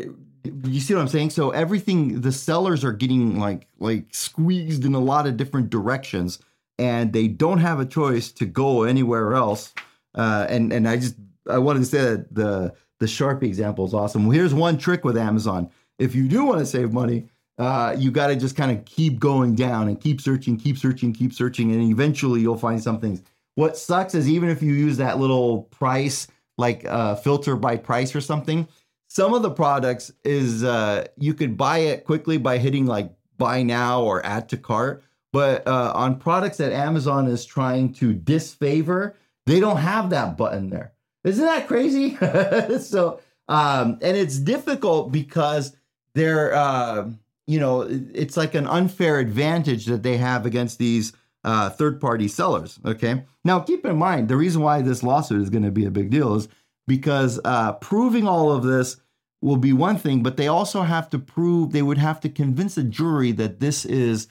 you 0.65 0.79
see 0.79 0.93
what 0.93 1.01
I'm 1.01 1.07
saying? 1.07 1.31
So 1.31 1.51
everything 1.51 2.21
the 2.21 2.31
sellers 2.31 2.83
are 2.83 2.91
getting 2.91 3.39
like 3.39 3.67
like 3.79 4.05
squeezed 4.13 4.85
in 4.85 4.93
a 4.93 4.99
lot 4.99 5.27
of 5.27 5.37
different 5.37 5.69
directions, 5.69 6.39
and 6.77 7.13
they 7.13 7.27
don't 7.27 7.59
have 7.59 7.79
a 7.79 7.85
choice 7.85 8.31
to 8.33 8.45
go 8.45 8.83
anywhere 8.83 9.33
else. 9.33 9.73
Uh, 10.15 10.45
and 10.49 10.71
and 10.73 10.87
I 10.87 10.97
just 10.97 11.15
I 11.49 11.57
wanted 11.57 11.79
to 11.79 11.85
say 11.85 11.99
that 11.99 12.33
the 12.33 12.73
the 12.99 13.05
Sharpie 13.05 13.43
example 13.43 13.85
is 13.85 13.93
awesome. 13.93 14.25
Well, 14.25 14.35
here's 14.35 14.53
one 14.53 14.77
trick 14.77 15.03
with 15.03 15.17
Amazon: 15.17 15.69
if 15.99 16.15
you 16.15 16.27
do 16.27 16.45
want 16.45 16.59
to 16.59 16.65
save 16.65 16.93
money, 16.93 17.27
uh, 17.57 17.95
you 17.97 18.11
got 18.11 18.27
to 18.27 18.35
just 18.35 18.55
kind 18.55 18.71
of 18.71 18.83
keep 18.85 19.19
going 19.19 19.55
down 19.55 19.87
and 19.87 19.99
keep 19.99 20.21
searching, 20.21 20.57
keep 20.57 20.77
searching, 20.77 21.13
keep 21.13 21.33
searching, 21.33 21.71
and 21.71 21.81
eventually 21.81 22.41
you'll 22.41 22.57
find 22.57 22.81
some 22.81 22.99
things. 22.99 23.21
What 23.55 23.77
sucks 23.77 24.13
is 24.13 24.29
even 24.29 24.49
if 24.49 24.61
you 24.61 24.73
use 24.73 24.97
that 24.97 25.19
little 25.19 25.63
price 25.63 26.27
like 26.57 26.85
uh, 26.85 27.15
filter 27.15 27.55
by 27.55 27.77
price 27.77 28.15
or 28.15 28.21
something 28.21 28.67
some 29.07 29.33
of 29.33 29.41
the 29.41 29.51
products 29.51 30.11
is 30.23 30.63
uh, 30.63 31.07
you 31.17 31.33
could 31.33 31.57
buy 31.57 31.79
it 31.79 32.05
quickly 32.05 32.37
by 32.37 32.57
hitting 32.57 32.85
like 32.85 33.11
buy 33.37 33.63
now 33.63 34.03
or 34.03 34.25
add 34.25 34.49
to 34.49 34.57
cart. 34.57 35.03
But 35.33 35.67
uh, 35.67 35.91
on 35.93 36.19
products 36.19 36.57
that 36.57 36.71
Amazon 36.71 37.27
is 37.27 37.45
trying 37.45 37.93
to 37.93 38.13
disfavor, 38.13 39.15
they 39.45 39.59
don't 39.59 39.77
have 39.77 40.09
that 40.09 40.37
button 40.37 40.69
there. 40.69 40.93
Isn't 41.23 41.45
that 41.45 41.67
crazy? 41.67 42.15
so, 42.79 43.19
um, 43.47 43.99
and 44.01 44.17
it's 44.17 44.37
difficult 44.39 45.11
because 45.11 45.75
they're, 46.13 46.53
uh, 46.53 47.09
you 47.45 47.59
know, 47.59 47.81
it's 47.81 48.37
like 48.37 48.55
an 48.55 48.67
unfair 48.67 49.19
advantage 49.19 49.85
that 49.85 50.03
they 50.03 50.17
have 50.17 50.45
against 50.45 50.79
these 50.79 51.13
uh, 51.43 51.69
third 51.69 52.01
party 52.01 52.27
sellers. 52.27 52.79
Okay. 52.85 53.23
Now, 53.43 53.59
keep 53.59 53.85
in 53.85 53.97
mind, 53.97 54.27
the 54.27 54.35
reason 54.35 54.61
why 54.61 54.81
this 54.81 55.03
lawsuit 55.03 55.41
is 55.41 55.49
going 55.49 55.63
to 55.63 55.71
be 55.71 55.85
a 55.85 55.91
big 55.91 56.09
deal 56.09 56.35
is 56.35 56.47
because 56.87 57.39
uh, 57.45 57.73
proving 57.73 58.27
all 58.27 58.51
of 58.51 58.63
this 58.63 58.97
will 59.41 59.57
be 59.57 59.73
one 59.73 59.97
thing, 59.97 60.23
but 60.23 60.37
they 60.37 60.47
also 60.47 60.81
have 60.81 61.09
to 61.09 61.19
prove, 61.19 61.71
they 61.71 61.81
would 61.81 61.97
have 61.97 62.19
to 62.21 62.29
convince 62.29 62.77
a 62.77 62.83
jury 62.83 63.31
that 63.33 63.59
this 63.59 63.85
is 63.85 64.27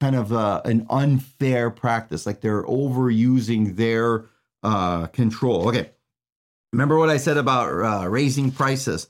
kind 0.00 0.16
of 0.16 0.32
uh, 0.32 0.62
an 0.64 0.86
unfair 0.88 1.70
practice, 1.70 2.26
like 2.26 2.40
they're 2.40 2.64
overusing 2.64 3.76
their 3.76 4.26
uh, 4.62 5.06
control. 5.08 5.68
Okay. 5.68 5.90
Remember 6.72 6.98
what 6.98 7.10
I 7.10 7.16
said 7.16 7.36
about 7.36 7.68
uh, 7.68 8.08
raising 8.08 8.50
prices? 8.50 9.08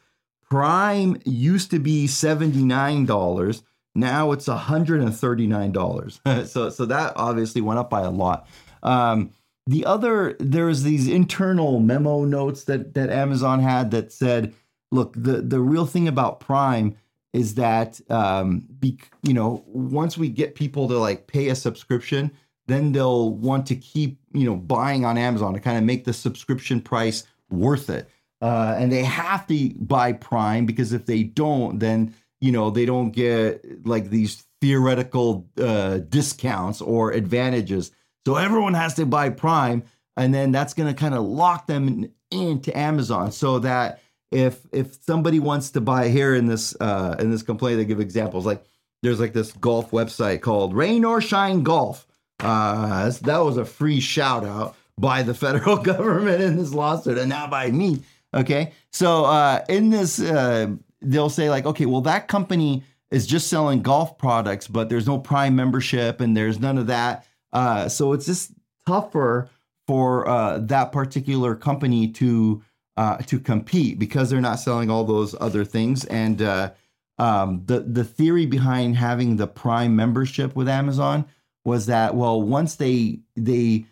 Prime 0.48 1.20
used 1.24 1.70
to 1.72 1.78
be 1.78 2.06
$79. 2.06 3.62
Now 3.94 4.32
it's 4.32 4.46
$139. 4.46 6.46
so, 6.48 6.70
so 6.70 6.86
that 6.86 7.12
obviously 7.16 7.60
went 7.60 7.78
up 7.78 7.90
by 7.90 8.02
a 8.02 8.10
lot. 8.10 8.48
Um, 8.82 9.30
the 9.66 9.84
other 9.84 10.36
there's 10.38 10.82
these 10.82 11.08
internal 11.08 11.80
memo 11.80 12.24
notes 12.24 12.64
that 12.64 12.94
that 12.94 13.10
Amazon 13.10 13.60
had 13.60 13.90
that 13.90 14.12
said, 14.12 14.54
look, 14.92 15.12
the 15.14 15.42
the 15.42 15.60
real 15.60 15.86
thing 15.86 16.06
about 16.08 16.40
Prime 16.40 16.96
is 17.32 17.56
that 17.56 18.00
um, 18.10 18.66
be, 18.78 18.98
you 19.22 19.34
know 19.34 19.64
once 19.66 20.16
we 20.16 20.28
get 20.28 20.54
people 20.54 20.88
to 20.88 20.98
like 20.98 21.26
pay 21.26 21.48
a 21.48 21.54
subscription, 21.54 22.30
then 22.66 22.92
they'll 22.92 23.30
want 23.30 23.66
to 23.66 23.76
keep 23.76 24.18
you 24.32 24.44
know 24.44 24.56
buying 24.56 25.04
on 25.04 25.18
Amazon 25.18 25.54
to 25.54 25.60
kind 25.60 25.78
of 25.78 25.84
make 25.84 26.04
the 26.04 26.12
subscription 26.12 26.80
price 26.80 27.24
worth 27.50 27.90
it. 27.90 28.08
Uh, 28.40 28.76
and 28.78 28.92
they 28.92 29.02
have 29.02 29.46
to 29.46 29.70
buy 29.78 30.12
Prime 30.12 30.66
because 30.66 30.92
if 30.92 31.06
they 31.06 31.24
don't, 31.24 31.80
then 31.80 32.14
you 32.40 32.52
know 32.52 32.70
they 32.70 32.86
don't 32.86 33.10
get 33.10 33.84
like 33.84 34.10
these 34.10 34.44
theoretical 34.60 35.48
uh, 35.60 35.98
discounts 35.98 36.80
or 36.80 37.10
advantages 37.10 37.90
so 38.26 38.34
everyone 38.34 38.74
has 38.74 38.94
to 38.94 39.06
buy 39.06 39.30
Prime, 39.30 39.84
and 40.16 40.34
then 40.34 40.50
that's 40.50 40.74
going 40.74 40.92
to 40.92 41.00
kind 41.00 41.14
of 41.14 41.22
lock 41.22 41.68
them 41.68 42.10
into 42.32 42.76
Amazon, 42.76 43.30
so 43.30 43.60
that 43.60 44.00
if 44.32 44.66
if 44.72 45.00
somebody 45.04 45.38
wants 45.38 45.70
to 45.70 45.80
buy 45.80 46.08
here 46.08 46.34
in 46.34 46.46
this 46.46 46.74
uh, 46.80 47.14
in 47.20 47.30
this 47.30 47.44
complaint, 47.44 47.78
they 47.78 47.84
give 47.84 48.00
examples 48.00 48.44
like 48.44 48.64
there's 49.04 49.20
like 49.20 49.32
this 49.32 49.52
golf 49.52 49.92
website 49.92 50.40
called 50.40 50.74
Rain 50.74 51.04
or 51.04 51.20
Shine 51.20 51.62
Golf. 51.62 52.04
Uh, 52.40 53.12
that 53.22 53.38
was 53.38 53.58
a 53.58 53.64
free 53.64 54.00
shout 54.00 54.44
out 54.44 54.74
by 54.98 55.22
the 55.22 55.34
federal 55.44 55.76
government 55.76 56.42
in 56.42 56.56
this 56.56 56.72
lawsuit, 56.74 57.18
and 57.18 57.28
now 57.28 57.46
by 57.46 57.70
me. 57.70 58.02
Okay, 58.34 58.72
so 58.90 59.24
uh, 59.24 59.64
in 59.68 59.90
this, 59.90 60.20
uh, 60.20 60.66
they'll 61.00 61.30
say 61.30 61.48
like, 61.48 61.64
okay, 61.64 61.86
well 61.86 62.00
that 62.00 62.26
company 62.26 62.82
is 63.12 63.24
just 63.24 63.46
selling 63.46 63.82
golf 63.82 64.18
products, 64.18 64.66
but 64.66 64.88
there's 64.88 65.06
no 65.06 65.16
Prime 65.16 65.54
membership 65.54 66.20
and 66.20 66.36
there's 66.36 66.58
none 66.58 66.76
of 66.76 66.88
that 66.88 67.24
Uh, 67.56 67.88
so 67.88 68.12
it's 68.12 68.26
just 68.26 68.52
tougher 68.86 69.48
for 69.86 70.28
uh, 70.28 70.58
that 70.58 70.92
particular 70.92 71.54
company 71.54 72.06
to 72.06 72.62
uh, 72.98 73.16
to 73.16 73.40
compete 73.40 73.98
because 73.98 74.28
they're 74.28 74.42
not 74.42 74.60
selling 74.60 74.90
all 74.90 75.04
those 75.04 75.34
other 75.40 75.64
things. 75.64 76.04
And 76.04 76.42
uh, 76.42 76.72
um, 77.18 77.62
the 77.64 77.80
the 77.80 78.04
theory 78.04 78.44
behind 78.44 78.96
having 78.96 79.36
the 79.36 79.46
Prime 79.46 79.96
membership 79.96 80.54
with 80.54 80.68
Amazon 80.68 81.24
was 81.64 81.86
that 81.86 82.14
well, 82.14 82.42
once 82.42 82.74
they 82.74 83.20
they 83.36 83.86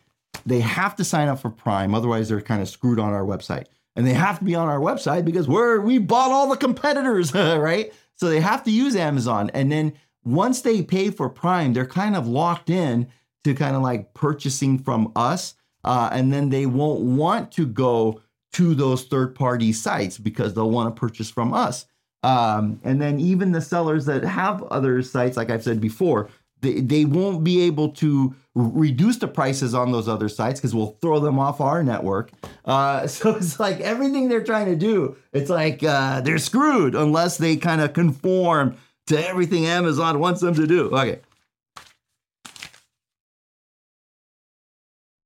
they 0.44 0.60
have 0.60 0.94
to 0.96 1.04
sign 1.04 1.28
up 1.28 1.38
for 1.38 1.48
Prime, 1.48 1.94
otherwise 1.94 2.28
they're 2.28 2.42
kind 2.42 2.60
of 2.60 2.68
screwed 2.68 3.00
on 3.00 3.14
our 3.14 3.24
website. 3.24 3.64
And 3.96 4.06
they 4.06 4.12
have 4.12 4.40
to 4.40 4.44
be 4.44 4.54
on 4.54 4.68
our 4.68 4.80
website 4.80 5.24
because 5.24 5.48
we're 5.48 5.80
we 5.80 5.96
bought 5.96 6.32
all 6.32 6.50
the 6.50 6.56
competitors, 6.58 7.32
right? 7.34 7.94
So 8.16 8.28
they 8.28 8.40
have 8.40 8.62
to 8.64 8.70
use 8.70 8.94
Amazon. 8.94 9.50
And 9.54 9.72
then 9.72 9.94
once 10.22 10.60
they 10.60 10.82
pay 10.82 11.08
for 11.08 11.30
Prime, 11.30 11.72
they're 11.72 11.86
kind 11.86 12.14
of 12.14 12.28
locked 12.28 12.68
in 12.68 13.08
to 13.44 13.54
kind 13.54 13.76
of 13.76 13.82
like 13.82 14.12
purchasing 14.14 14.78
from 14.78 15.12
us. 15.14 15.54
Uh, 15.84 16.08
and 16.12 16.32
then 16.32 16.48
they 16.48 16.66
won't 16.66 17.00
want 17.00 17.52
to 17.52 17.66
go 17.66 18.20
to 18.54 18.74
those 18.74 19.04
third 19.04 19.34
party 19.34 19.72
sites 19.72 20.16
because 20.16 20.54
they'll 20.54 20.70
want 20.70 20.94
to 20.94 20.98
purchase 20.98 21.30
from 21.30 21.52
us. 21.52 21.86
Um, 22.22 22.80
and 22.84 23.02
then 23.02 23.20
even 23.20 23.52
the 23.52 23.60
sellers 23.60 24.06
that 24.06 24.24
have 24.24 24.62
other 24.64 25.02
sites, 25.02 25.36
like 25.36 25.50
I've 25.50 25.62
said 25.62 25.80
before, 25.80 26.30
they, 26.62 26.80
they 26.80 27.04
won't 27.04 27.44
be 27.44 27.60
able 27.62 27.90
to 27.90 28.34
reduce 28.54 29.18
the 29.18 29.28
prices 29.28 29.74
on 29.74 29.92
those 29.92 30.08
other 30.08 30.30
sites 30.30 30.58
because 30.58 30.74
we'll 30.74 30.96
throw 31.02 31.20
them 31.20 31.38
off 31.38 31.60
our 31.60 31.82
network. 31.82 32.30
Uh, 32.64 33.06
so 33.08 33.36
it's 33.36 33.60
like 33.60 33.80
everything 33.80 34.28
they're 34.28 34.42
trying 34.42 34.66
to 34.66 34.76
do, 34.76 35.16
it's 35.32 35.50
like 35.50 35.82
uh, 35.82 36.22
they're 36.22 36.38
screwed 36.38 36.94
unless 36.94 37.36
they 37.36 37.56
kind 37.56 37.82
of 37.82 37.92
conform 37.92 38.76
to 39.06 39.28
everything 39.28 39.66
Amazon 39.66 40.18
wants 40.18 40.40
them 40.40 40.54
to 40.54 40.66
do. 40.66 40.90
Okay. 40.90 41.20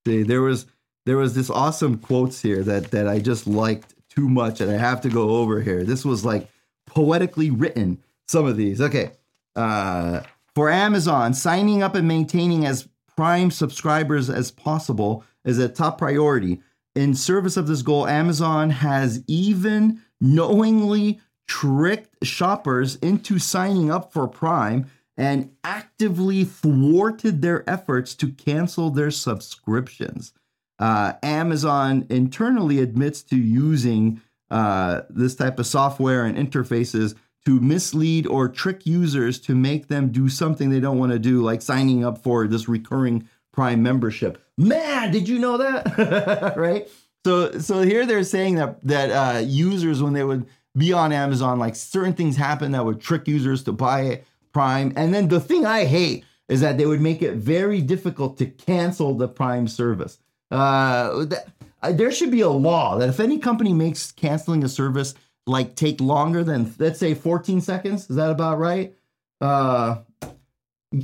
See, 0.08 0.22
there 0.22 0.40
was 0.40 0.64
there 1.04 1.18
was 1.18 1.34
this 1.34 1.50
awesome 1.50 1.98
quotes 1.98 2.40
here 2.40 2.62
that 2.62 2.92
that 2.92 3.06
I 3.06 3.18
just 3.18 3.46
liked 3.46 3.94
too 4.08 4.26
much, 4.26 4.62
and 4.62 4.70
I 4.70 4.78
have 4.78 5.02
to 5.02 5.10
go 5.10 5.36
over 5.36 5.60
here. 5.60 5.84
This 5.84 6.02
was 6.02 6.24
like 6.24 6.48
poetically 6.86 7.50
written. 7.50 8.02
Some 8.26 8.46
of 8.46 8.56
these, 8.56 8.80
okay. 8.80 9.12
Uh, 9.54 10.22
for 10.54 10.70
Amazon, 10.70 11.34
signing 11.34 11.82
up 11.82 11.94
and 11.94 12.08
maintaining 12.08 12.64
as 12.64 12.88
Prime 13.16 13.50
subscribers 13.50 14.30
as 14.30 14.50
possible 14.50 15.24
is 15.44 15.58
a 15.58 15.68
top 15.68 15.98
priority. 15.98 16.60
In 16.94 17.14
service 17.14 17.58
of 17.58 17.66
this 17.66 17.82
goal, 17.82 18.06
Amazon 18.06 18.70
has 18.70 19.22
even 19.26 20.00
knowingly 20.22 21.20
tricked 21.46 22.24
shoppers 22.24 22.96
into 22.96 23.38
signing 23.38 23.90
up 23.90 24.12
for 24.12 24.26
Prime 24.26 24.86
and 25.18 25.50
actively 25.64 26.44
thwarted 26.44 27.42
their 27.42 27.68
efforts 27.68 28.14
to 28.14 28.31
cancel 28.31 28.88
their 28.88 29.11
subscriptions. 29.11 30.33
Uh, 30.78 31.14
Amazon 31.24 32.07
internally 32.09 32.78
admits 32.78 33.24
to 33.24 33.37
using 33.37 34.22
uh, 34.50 35.02
this 35.11 35.35
type 35.35 35.59
of 35.59 35.66
software 35.66 36.24
and 36.24 36.38
interfaces 36.38 37.16
to 37.44 37.61
mislead 37.61 38.26
or 38.28 38.48
trick 38.48 38.87
users 38.87 39.40
to 39.40 39.57
make 39.57 39.88
them 39.88 40.11
do 40.11 40.28
something 40.28 40.70
they 40.70 40.81
don't 40.81 40.98
want 40.98 41.12
to 41.12 41.18
do, 41.18 41.42
like 41.42 41.62
signing 41.62 42.04
up 42.04 42.22
for 42.22 42.46
this 42.46 42.68
recurring 42.68 43.28
Prime 43.52 43.83
membership. 43.83 44.40
Man, 44.57 45.11
did 45.11 45.28
you 45.28 45.40
know 45.40 45.57
that? 45.57 46.54
right? 46.57 46.88
So, 47.26 47.59
so 47.59 47.83
here 47.83 48.07
they're 48.07 48.22
saying 48.22 48.54
that 48.54 48.81
that 48.83 49.11
uh, 49.11 49.38
users, 49.40 50.00
when 50.00 50.12
they 50.12 50.22
would 50.22 50.46
be 50.76 50.92
on 50.92 51.11
Amazon, 51.11 51.59
like 51.59 51.74
certain 51.74 52.12
things 52.12 52.37
happen 52.37 52.70
that 52.72 52.85
would 52.85 53.00
trick 53.00 53.26
users 53.26 53.64
to 53.64 53.72
buy 53.72 54.22
Prime. 54.52 54.92
And 54.96 55.14
then 55.14 55.28
the 55.28 55.40
thing 55.40 55.66
I 55.66 55.84
hate 55.84 56.24
is 56.48 56.61
that 56.61 56.78
they 56.78 56.87
would 56.87 57.00
make 57.00 57.22
it 57.22 57.34
very 57.34 57.80
difficult 57.80 58.38
to 58.38 58.46
cancel 58.46 59.14
the 59.14 59.28
Prime 59.28 59.68
service. 59.68 60.18
Uh, 60.50 61.24
that, 61.26 61.48
uh, 61.82 61.92
there 61.92 62.11
should 62.11 62.30
be 62.30 62.40
a 62.40 62.48
law 62.48 62.96
that 62.98 63.08
if 63.08 63.20
any 63.20 63.38
company 63.38 63.72
makes 63.72 64.11
canceling 64.12 64.64
a 64.64 64.68
service 64.68 65.14
like 65.46 65.76
take 65.76 66.00
longer 66.00 66.42
than 66.44 66.74
let's 66.78 66.98
say 66.98 67.14
14 67.14 67.61
seconds, 67.61 68.08
is 68.11 68.16
that 68.16 68.30
about 68.30 68.58
right? 68.58 68.94
Uh, 69.40 69.98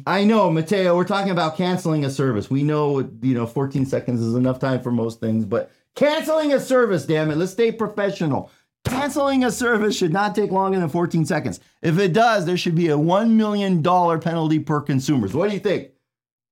I 0.06 0.24
know, 0.24 0.50
Mateo, 0.50 0.96
we're 0.96 1.04
talking 1.04 1.30
about 1.30 1.56
canceling 1.56 2.04
a 2.04 2.10
service. 2.10 2.48
We 2.48 2.62
know, 2.62 3.00
you 3.20 3.34
know, 3.34 3.46
14 3.46 3.84
seconds 3.84 4.20
is 4.20 4.34
enough 4.34 4.58
time 4.58 4.82
for 4.82 4.90
most 4.90 5.20
things, 5.20 5.44
but 5.44 5.70
canceling 5.94 6.52
a 6.52 6.60
service, 6.60 7.04
damn 7.04 7.30
it, 7.30 7.36
let's 7.36 7.52
stay 7.52 7.70
professional. 7.70 8.50
Canceling 8.84 9.44
a 9.44 9.50
service 9.50 9.96
should 9.96 10.12
not 10.12 10.34
take 10.34 10.50
longer 10.50 10.78
than 10.78 10.88
14 10.88 11.24
seconds. 11.24 11.60
If 11.82 11.98
it 11.98 12.12
does, 12.12 12.44
there 12.44 12.56
should 12.56 12.74
be 12.74 12.88
a 12.88 12.96
$1 12.96 13.30
million 13.30 13.82
penalty 13.82 14.58
per 14.58 14.80
consumers. 14.80 15.34
What 15.34 15.48
do 15.48 15.54
you 15.54 15.60
think? 15.60 15.88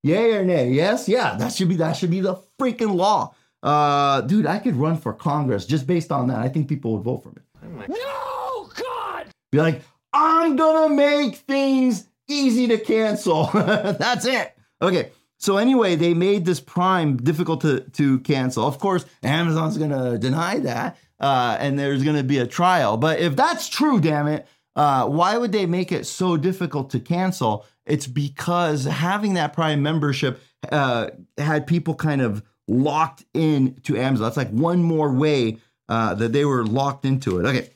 Yay 0.03 0.33
or 0.33 0.43
nay? 0.43 0.71
Yes? 0.71 1.07
Yeah, 1.07 1.35
that 1.37 1.53
should 1.53 1.69
be 1.69 1.77
that 1.77 1.93
should 1.93 2.11
be 2.11 2.19
the 2.19 2.35
freaking 2.59 2.95
law. 2.95 3.33
Uh, 3.61 4.19
dude, 4.21 4.45
I 4.45 4.59
could 4.59 4.75
run 4.75 4.97
for 4.97 5.13
Congress 5.13 5.65
just 5.65 5.87
based 5.87 6.11
on 6.11 6.27
that. 6.27 6.39
I 6.39 6.49
think 6.49 6.67
people 6.67 6.93
would 6.93 7.03
vote 7.03 7.23
for 7.23 7.29
me. 7.29 7.85
No, 7.87 8.69
God! 8.75 9.27
Be 9.51 9.59
like, 9.59 9.81
I'm 10.11 10.57
gonna 10.57 10.93
make 10.93 11.37
things 11.37 12.07
easy 12.27 12.67
to 12.67 12.77
cancel. 12.77 13.45
That's 13.53 14.25
it. 14.25 14.57
Okay. 14.81 15.11
So 15.37 15.57
anyway, 15.57 15.95
they 15.95 16.13
made 16.13 16.45
this 16.45 16.59
Prime 16.59 17.17
difficult 17.17 17.61
to, 17.61 17.81
to 17.81 18.19
cancel. 18.19 18.65
Of 18.65 18.79
course, 18.79 19.05
Amazon's 19.23 19.77
gonna 19.77 20.17
deny 20.17 20.59
that, 20.59 20.97
uh, 21.23 21.55
and 21.57 21.79
there's 21.79 22.03
gonna 22.03 22.21
be 22.21 22.39
a 22.39 22.45
trial. 22.45 22.97
But 22.97 23.19
if 23.19 23.37
that's 23.37 23.69
true, 23.69 24.01
damn 24.01 24.27
it, 24.27 24.45
uh, 24.75 25.07
why 25.07 25.37
would 25.37 25.53
they 25.53 25.65
make 25.65 25.93
it 25.93 26.05
so 26.05 26.35
difficult 26.35 26.89
to 26.89 26.99
cancel? 26.99 27.65
It's 27.85 28.07
because 28.07 28.83
having 28.83 29.35
that 29.35 29.53
Prime 29.53 29.81
membership 29.81 30.41
uh, 30.69 31.11
had 31.37 31.65
people 31.65 31.95
kind 31.95 32.21
of 32.21 32.43
locked 32.67 33.23
in 33.33 33.75
to 33.83 33.97
Amazon. 33.97 34.27
It's 34.27 34.35
like 34.35 34.49
one 34.49 34.83
more 34.83 35.13
way 35.13 35.59
uh, 35.87 36.13
that 36.15 36.33
they 36.33 36.43
were 36.43 36.65
locked 36.65 37.05
into 37.05 37.39
it. 37.39 37.45
Okay. 37.45 37.69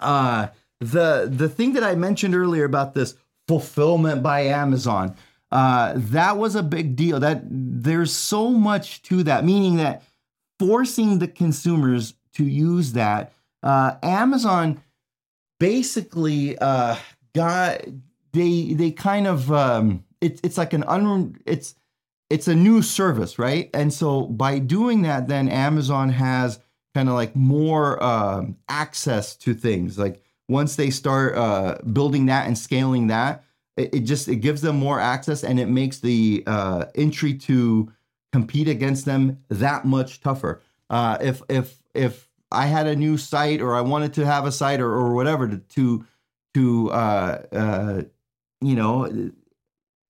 Uh, 0.00 0.48
the 0.80 1.30
the 1.30 1.48
thing 1.48 1.74
that 1.74 1.84
I 1.84 1.94
mentioned 1.94 2.34
earlier 2.34 2.64
about 2.64 2.94
this 2.94 3.14
fulfillment 3.46 4.20
by 4.20 4.40
Amazon, 4.40 5.14
uh, 5.52 5.92
that 5.94 6.38
was 6.38 6.56
a 6.56 6.62
big 6.64 6.96
deal. 6.96 7.20
That 7.20 7.42
there's 7.48 8.12
so 8.12 8.50
much 8.50 9.02
to 9.02 9.22
that, 9.24 9.44
meaning 9.44 9.76
that 9.76 10.02
forcing 10.58 11.20
the 11.20 11.28
consumers 11.28 12.14
to 12.34 12.44
use 12.44 12.92
that. 12.92 13.32
Uh, 13.62 13.96
Amazon 14.02 14.82
basically 15.58 16.56
uh, 16.58 16.96
got 17.34 17.80
they 18.32 18.72
they 18.74 18.90
kind 18.90 19.26
of 19.26 19.50
um, 19.52 20.04
it, 20.20 20.40
it's 20.42 20.58
like 20.58 20.72
an 20.72 20.84
un 20.84 21.36
it's 21.46 21.74
it's 22.30 22.48
a 22.48 22.54
new 22.54 22.82
service, 22.82 23.38
right? 23.38 23.70
And 23.72 23.92
so 23.92 24.26
by 24.26 24.58
doing 24.58 25.02
that, 25.02 25.28
then 25.28 25.48
Amazon 25.48 26.10
has 26.10 26.60
kind 26.94 27.08
of 27.08 27.14
like 27.14 27.34
more 27.34 28.02
um, 28.02 28.56
access 28.68 29.34
to 29.36 29.54
things. 29.54 29.98
Like 29.98 30.22
once 30.48 30.76
they 30.76 30.90
start 30.90 31.36
uh, 31.36 31.78
building 31.92 32.26
that 32.26 32.46
and 32.46 32.56
scaling 32.56 33.06
that, 33.06 33.44
it, 33.76 33.94
it, 33.94 34.00
just 34.00 34.28
it 34.28 34.36
gives 34.36 34.60
them 34.60 34.76
more 34.76 35.00
access 35.00 35.44
and 35.44 35.58
it 35.58 35.68
makes 35.68 36.00
the 36.00 36.42
uh, 36.46 36.86
entry 36.94 37.34
to 37.34 37.90
compete 38.32 38.68
against 38.68 39.04
them 39.04 39.38
that 39.48 39.84
much 39.84 40.20
tougher. 40.20 40.62
Uh, 40.90 41.18
if 41.20 41.42
if 41.48 41.77
if 41.98 42.28
I 42.50 42.66
had 42.66 42.86
a 42.86 42.96
new 42.96 43.18
site 43.18 43.60
or 43.60 43.74
I 43.74 43.80
wanted 43.82 44.14
to 44.14 44.26
have 44.26 44.46
a 44.46 44.52
site 44.52 44.80
or, 44.80 44.90
or 44.90 45.14
whatever 45.14 45.48
to 45.48 46.06
to, 46.54 46.90
uh, 46.90 47.42
uh, 47.52 48.02
you 48.60 48.74
know 48.74 49.30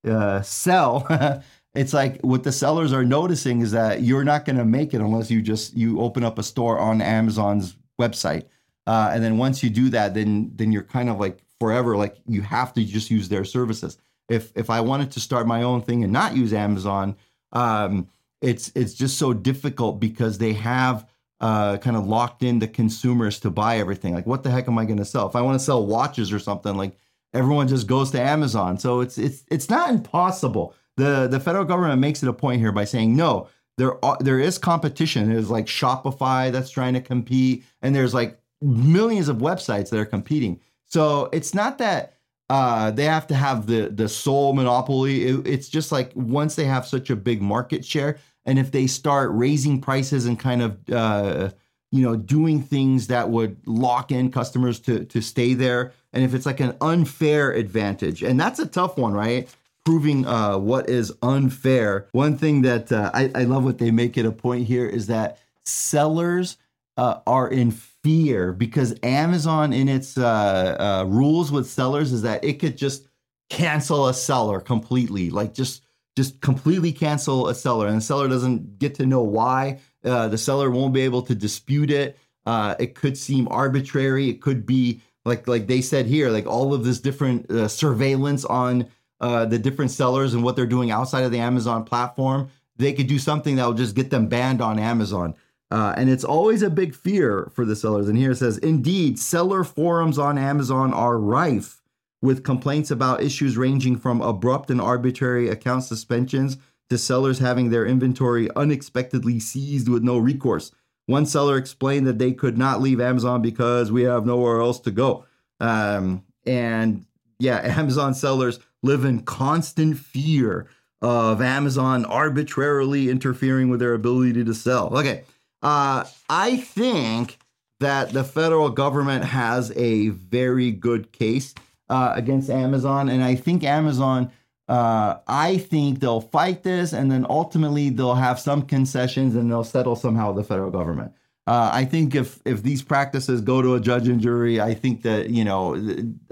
uh, 0.09 0.43
sell. 0.43 1.07
it's 1.75 1.93
like 1.93 2.21
what 2.21 2.45
the 2.45 2.53
sellers 2.53 2.93
are 2.93 3.05
noticing 3.05 3.61
is 3.61 3.73
that 3.73 4.03
you're 4.03 4.25
not 4.25 4.45
going 4.45 4.57
to 4.57 4.65
make 4.65 4.95
it 4.95 5.01
unless 5.01 5.31
you 5.31 5.43
just 5.43 5.77
you 5.77 6.01
open 6.01 6.25
up 6.25 6.39
a 6.39 6.43
store 6.43 6.79
on 6.79 7.01
Amazon's 7.01 7.77
website. 8.01 8.45
Uh, 8.87 9.11
and 9.13 9.23
then 9.23 9.37
once 9.37 9.63
you 9.63 9.71
do 9.71 9.91
that, 9.91 10.15
then 10.15 10.51
then 10.55 10.73
you're 10.73 10.83
kind 10.83 11.09
of 11.09 11.19
like 11.19 11.39
forever 11.61 11.97
like 11.97 12.17
you 12.27 12.41
have 12.43 12.73
to 12.75 12.85
just 12.85 13.11
use 13.11 13.29
their 13.29 13.45
services. 13.45 13.99
If 14.29 14.53
if 14.55 14.71
I 14.71 14.81
wanted 14.81 15.11
to 15.13 15.21
start 15.21 15.47
my 15.47 15.63
own 15.63 15.83
thing 15.83 16.05
and 16.05 16.13
not 16.13 16.37
use 16.37 16.53
Amazon, 16.53 17.17
um, 17.53 18.09
it's 18.41 18.71
it's 18.75 18.95
just 18.95 19.19
so 19.19 19.33
difficult 19.33 20.01
because 20.01 20.39
they 20.39 20.53
have 20.55 21.07
uh, 21.41 21.77
kind 21.79 21.97
of 21.97 22.07
locked 22.07 22.43
in 22.43 22.59
the 22.59 22.69
consumers 22.69 23.39
to 23.41 23.51
buy 23.51 23.79
everything. 23.79 24.15
Like, 24.15 24.27
what 24.27 24.43
the 24.43 24.51
heck 24.51 24.69
am 24.69 24.79
I 24.79 24.85
going 24.85 24.99
to 24.99 25.05
sell? 25.05 25.29
If 25.29 25.37
I 25.37 25.41
want 25.41 25.59
to 25.59 25.65
sell 25.65 25.87
watches 25.87 26.33
or 26.33 26.39
something, 26.39 26.77
like 26.77 26.97
everyone 27.33 27.69
just 27.69 27.87
goes 27.87 28.11
to 28.13 28.21
Amazon. 28.21 28.79
So 28.79 29.01
it's 29.01 29.19
it's 29.19 29.45
it's 29.51 29.71
not 29.71 29.91
impossible. 29.91 30.75
The 30.97 31.29
the 31.29 31.41
federal 31.41 31.65
government 31.65 32.01
makes 32.01 32.23
it 32.23 32.29
a 32.29 32.33
point 32.33 32.61
here 32.61 32.73
by 32.73 32.85
saying 32.85 33.15
no. 33.15 33.49
There 33.77 34.05
are, 34.05 34.17
there 34.21 34.41
is 34.41 34.59
competition. 34.59 35.29
There's 35.29 35.51
like 35.51 35.67
Shopify 35.67 36.51
that's 36.51 36.71
trying 36.71 36.95
to 36.95 37.01
compete, 37.01 37.65
and 37.81 37.95
there's 37.95 38.15
like 38.15 38.41
millions 38.61 39.29
of 39.29 39.37
websites 39.37 39.91
that 39.91 40.01
are 40.01 40.05
competing. 40.05 40.61
So 40.87 41.29
it's 41.33 41.55
not 41.55 41.79
that 41.79 42.15
uh, 42.51 42.91
they 42.91 43.05
have 43.05 43.27
to 43.29 43.35
have 43.35 43.67
the 43.67 43.89
the 43.89 44.09
sole 44.09 44.53
monopoly. 44.55 45.27
It, 45.27 45.47
it's 45.47 45.69
just 45.69 45.93
like 45.93 46.11
once 46.15 46.57
they 46.57 46.65
have 46.65 46.87
such 46.87 47.11
a 47.11 47.17
big 47.17 47.41
market 47.41 47.85
share, 47.85 48.19
and 48.49 48.59
if 48.59 48.73
they 48.73 48.89
start 48.89 49.31
raising 49.33 49.81
prices 49.81 50.27
and 50.27 50.41
kind 50.41 50.63
of 50.63 50.91
uh, 50.91 51.51
you 51.93 52.03
know 52.03 52.17
doing 52.17 52.61
things 52.63 53.07
that 53.07 53.31
would 53.31 53.57
lock 53.67 54.11
in 54.11 54.33
customers 54.33 54.81
to 54.81 55.05
to 55.05 55.21
stay 55.21 55.55
there, 55.55 55.93
and 56.13 56.25
if 56.25 56.35
it's 56.35 56.47
like 56.47 56.59
an 56.59 56.75
unfair 56.81 57.53
advantage, 57.53 58.25
and 58.25 58.41
that's 58.41 58.59
a 58.59 58.67
tough 58.67 58.99
one, 58.99 59.13
right? 59.13 59.49
proving 59.85 60.27
uh, 60.27 60.59
what 60.59 60.87
is 60.91 61.11
unfair. 61.23 62.09
One 62.13 62.37
thing 62.37 62.61
that 62.61 62.93
uh, 62.93 63.11
I, 63.15 63.31
I 63.35 63.45
love 63.45 63.65
what 63.65 63.79
they 63.79 63.91
make 63.91 64.19
it 64.19 64.27
a 64.27 64.31
point 64.31 64.67
here 64.67 64.87
is 64.87 65.07
that 65.07 65.39
sellers 65.65 66.59
uh, 66.99 67.21
are 67.27 67.49
in 67.49 67.71
fear 67.71 68.53
because 68.53 68.95
Amazon, 69.03 69.73
in 69.73 69.89
its 69.89 70.19
uh, 70.19 70.77
uh, 70.79 71.05
rules 71.09 71.51
with 71.51 71.67
sellers, 71.67 72.13
is 72.13 72.21
that 72.21 72.45
it 72.45 72.59
could 72.59 72.77
just 72.77 73.09
cancel 73.49 74.09
a 74.09 74.13
seller 74.13 74.61
completely, 74.61 75.31
like 75.31 75.55
just 75.55 75.83
just 76.19 76.41
completely 76.41 76.93
cancel 76.93 77.49
a 77.49 77.55
seller, 77.55 77.87
and 77.87 77.97
the 77.97 78.03
seller 78.03 78.29
doesn't 78.29 78.79
get 78.79 78.97
to 78.97 79.07
know 79.07 79.23
why. 79.23 79.81
Uh, 80.05 80.29
the 80.29 80.39
seller 80.39 80.71
won't 80.71 80.93
be 80.93 81.03
able 81.03 81.23
to 81.23 81.35
dispute 81.35 81.91
it. 81.91 82.19
it 82.47 82.95
could 82.95 83.17
seem 83.17 83.49
arbitrary. 83.51 84.29
It 84.29 84.43
could 84.43 84.67
be 84.67 85.01
like 85.25 85.47
like 85.47 85.67
they 85.67 85.81
said 85.81 86.07
here, 86.07 86.29
like 86.31 86.47
all 86.47 86.75
of 86.75 86.85
this 86.85 87.01
different 87.01 87.71
surveillance 87.71 88.45
on 88.45 88.89
uh, 89.21 89.45
the 89.45 89.59
different 89.59 89.91
sellers 89.91 90.35
and 90.35 90.45
what 90.45 90.57
they're 90.57 90.67
doing 90.67 90.91
outside 90.91 91.25
of 91.25 91.33
the 91.33 91.41
Amazon 91.41 91.85
platform, 91.85 92.51
they 92.77 92.93
could 92.93 93.09
do 93.09 93.19
something 93.19 93.57
that 93.57 93.67
will 93.67 93.75
just 93.75 93.97
get 93.97 94.11
them 94.11 94.29
banned 94.29 94.61
on 94.61 94.79
Amazon. 94.79 95.35
Uh, 95.71 95.93
and 95.97 96.09
it's 96.09 96.25
always 96.25 96.63
a 96.63 96.71
big 96.71 96.95
fear 96.95 97.51
for 97.53 97.65
the 97.65 97.77
sellers. 97.77 98.09
And 98.09 98.17
here 98.17 98.31
it 98.31 98.37
says, 98.37 98.59
indeed, 98.59 99.19
seller 99.19 99.65
forums 99.65 100.19
on 100.19 100.39
Amazon 100.39 100.95
are 100.95 101.19
rife 101.19 101.83
with 102.21 102.45
complaints 102.45 102.91
about 102.91 103.23
issues 103.23 103.57
ranging 103.57 103.97
from 103.97 104.21
abrupt 104.21 104.71
and 104.71 104.81
arbitrary 104.81 105.49
account 105.49 105.85
suspensions 105.85 106.57
to 106.91 106.99
sellers 106.99 107.39
having 107.39 107.71
their 107.71 107.87
inventory 107.87 108.49
unexpectedly 108.57 109.39
seized 109.39 109.89
with 109.89 110.03
no 110.03 110.19
recourse. 110.19 110.73
One 111.07 111.27
seller 111.27 111.57
explained 111.57 112.07
that 112.07 112.19
they 112.19 112.33
could 112.33 112.59
not 112.59 112.81
leave 112.81 113.01
Amazon 113.01 113.41
because 113.41 113.93
we 113.93 114.03
have 114.03 114.27
nowhere 114.27 114.61
else 114.61 114.81
to 114.81 114.91
go. 114.91 115.25
Um, 115.61 116.25
and 116.45 117.07
yeah, 117.39 117.61
Amazon 117.79 118.15
sellers 118.15 118.59
live 118.83 119.05
in 119.05 119.23
constant 119.23 119.99
fear 119.99 120.67
of 121.01 121.41
Amazon 121.41 122.05
arbitrarily 122.05 123.09
interfering 123.09 123.69
with 123.69 123.81
their 123.81 123.95
ability 123.95 124.45
to 124.45 124.55
sell. 124.55 124.97
Okay. 124.99 125.25
Uh, 125.63 126.05
I 126.29 126.57
think 126.57 127.39
that 127.81 128.13
the 128.13 128.25
federal 128.25 128.71
government 128.71 129.25
has 129.25 129.71
a 129.77 130.09
very 130.09 130.73
good 130.73 131.13
case 131.13 131.55
uh, 131.89 132.13
against 132.15 132.51
Amazon. 132.51 133.09
And 133.09 133.23
I 133.23 133.35
think 133.35 133.65
Amazon, 133.65 134.31
uh, 134.69 135.17
I 135.27 135.59
think 135.59 136.01
they'll 136.01 136.21
fight 136.21 136.63
this 136.63 136.93
and 136.93 137.11
then 137.11 137.27
ultimately 137.29 137.91
they'll 137.91 138.15
have 138.15 138.39
some 138.39 138.63
concessions 138.63 139.35
and 139.35 139.51
they'll 139.51 139.65
settle 139.65 139.97
somehow 139.97 140.33
with 140.33 140.45
the 140.45 140.49
federal 140.49 140.71
government. 140.71 141.13
Uh, 141.47 141.71
I 141.73 141.87
think 141.87 142.15
if 142.15 142.41
if 142.45 142.63
these 142.63 142.83
practices 142.83 143.41
go 143.41 143.63
to 143.63 143.75
a 143.75 143.81
judge 143.81 144.07
and 144.07 144.21
jury, 144.21 144.61
I 144.61 144.75
think 144.75 145.01
that 145.05 145.31
you 145.31 145.45
know 145.45 145.77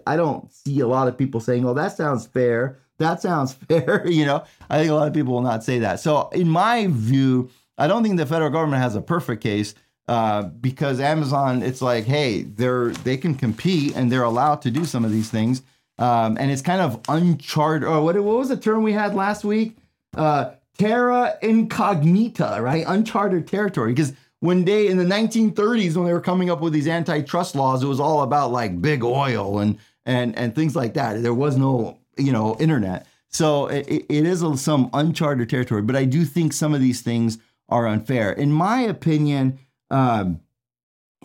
I 0.06 0.14
don't 0.14 0.52
see 0.52 0.80
a 0.80 0.86
lot 0.86 1.08
of 1.08 1.16
people 1.16 1.40
saying, 1.40 1.66
"Oh, 1.66 1.72
that 1.72 1.96
sounds 1.96 2.26
fair." 2.26 2.76
That 2.98 3.22
sounds 3.22 3.54
fair. 3.68 4.06
you 4.06 4.26
know, 4.26 4.44
I 4.68 4.78
think 4.78 4.90
a 4.90 4.94
lot 4.94 5.08
of 5.08 5.14
people 5.14 5.32
will 5.32 5.40
not 5.40 5.64
say 5.64 5.78
that. 5.78 6.00
So, 6.00 6.28
in 6.34 6.50
my 6.50 6.88
view, 6.90 7.48
I 7.78 7.86
don't 7.86 8.02
think 8.02 8.18
the 8.18 8.26
federal 8.26 8.50
government 8.50 8.82
has 8.82 8.94
a 8.94 9.00
perfect 9.00 9.42
case 9.42 9.74
uh, 10.08 10.42
because 10.42 11.00
Amazon, 11.00 11.62
it's 11.62 11.82
like, 11.82 12.04
hey, 12.04 12.42
they're 12.42 12.90
they 12.90 13.16
can 13.16 13.34
compete 13.34 13.96
and 13.96 14.10
they're 14.10 14.22
allowed 14.22 14.62
to 14.62 14.70
do 14.70 14.84
some 14.84 15.04
of 15.04 15.12
these 15.12 15.30
things, 15.30 15.62
um, 15.98 16.36
and 16.38 16.50
it's 16.50 16.62
kind 16.62 16.80
of 16.80 17.00
uncharted. 17.08 17.88
Oh, 17.88 18.02
what 18.02 18.14
what 18.16 18.38
was 18.38 18.48
the 18.48 18.56
term 18.56 18.82
we 18.82 18.92
had 18.92 19.14
last 19.14 19.44
week? 19.44 19.76
Uh, 20.16 20.52
terra 20.78 21.34
incognita, 21.42 22.58
right? 22.60 22.84
Uncharted 22.86 23.48
territory 23.48 23.92
because 23.92 24.12
when 24.40 24.64
they 24.64 24.88
in 24.88 24.96
the 24.96 25.04
1930s 25.04 25.96
when 25.96 26.06
they 26.06 26.12
were 26.12 26.20
coming 26.20 26.50
up 26.50 26.60
with 26.60 26.72
these 26.72 26.88
antitrust 26.88 27.54
laws 27.54 27.82
it 27.82 27.86
was 27.86 28.00
all 28.00 28.22
about 28.22 28.52
like 28.52 28.80
big 28.80 29.02
oil 29.02 29.58
and 29.58 29.78
and 30.04 30.36
and 30.36 30.54
things 30.54 30.76
like 30.76 30.94
that 30.94 31.22
there 31.22 31.34
was 31.34 31.56
no 31.56 31.98
you 32.16 32.32
know 32.32 32.56
internet 32.60 33.06
so 33.28 33.66
it, 33.66 33.86
it 34.08 34.26
is 34.26 34.44
some 34.60 34.90
uncharted 34.92 35.48
territory 35.48 35.82
but 35.82 35.96
i 35.96 36.04
do 36.04 36.24
think 36.24 36.52
some 36.52 36.74
of 36.74 36.80
these 36.80 37.00
things 37.00 37.38
are 37.68 37.86
unfair 37.86 38.30
in 38.30 38.52
my 38.52 38.80
opinion 38.80 39.58
um, 39.90 40.40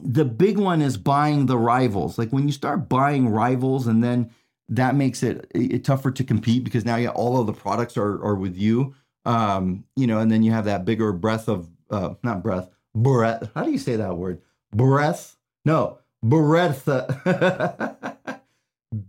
the 0.02 0.26
big 0.26 0.58
one 0.58 0.82
is 0.82 0.98
buying 0.98 1.46
the 1.46 1.58
rivals 1.58 2.18
like 2.18 2.30
when 2.30 2.48
you 2.48 2.52
start 2.52 2.90
buying 2.90 3.30
rivals 3.30 3.88
and 3.88 4.04
then 4.04 4.30
that 4.70 4.96
makes 4.96 5.22
it, 5.22 5.50
it 5.54 5.84
tougher 5.84 6.12
to 6.12 6.24
compete 6.24 6.64
because 6.64 6.86
now 6.86 6.96
yeah, 6.96 7.10
all 7.10 7.40
of 7.40 7.46
the 7.46 7.54
products 7.54 7.98
are, 7.98 8.24
are 8.24 8.36
with 8.36 8.56
you 8.56 8.96
um, 9.26 9.84
you 9.96 10.08
know 10.08 10.20
and 10.20 10.32
then 10.32 10.44
you 10.44 10.52
have 10.52 10.66
that 10.66 10.86
bigger 10.86 11.14
breadth 11.14 11.48
of 11.48 11.70
uh, 11.92 12.16
not 12.24 12.42
breath, 12.42 12.70
breath. 12.96 13.52
How 13.54 13.64
do 13.64 13.72
you 13.72 13.78
say 13.78 13.98
that 13.98 14.18
word? 14.18 14.42
Breath? 14.74 15.36
No, 15.66 16.00
breath. 16.24 16.88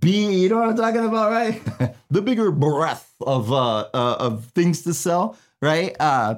B. 0.00 0.42
You 0.42 0.48
know 0.48 0.58
what 0.58 0.68
I'm 0.68 0.76
talking 0.76 1.04
about, 1.04 1.30
right? 1.32 1.94
the 2.10 2.22
bigger 2.22 2.50
breadth 2.50 3.14
of 3.20 3.52
uh, 3.52 3.88
uh, 3.94 4.16
of 4.18 4.46
things 4.46 4.82
to 4.82 4.94
sell, 4.94 5.36
right? 5.60 5.96
Uh, 5.98 6.36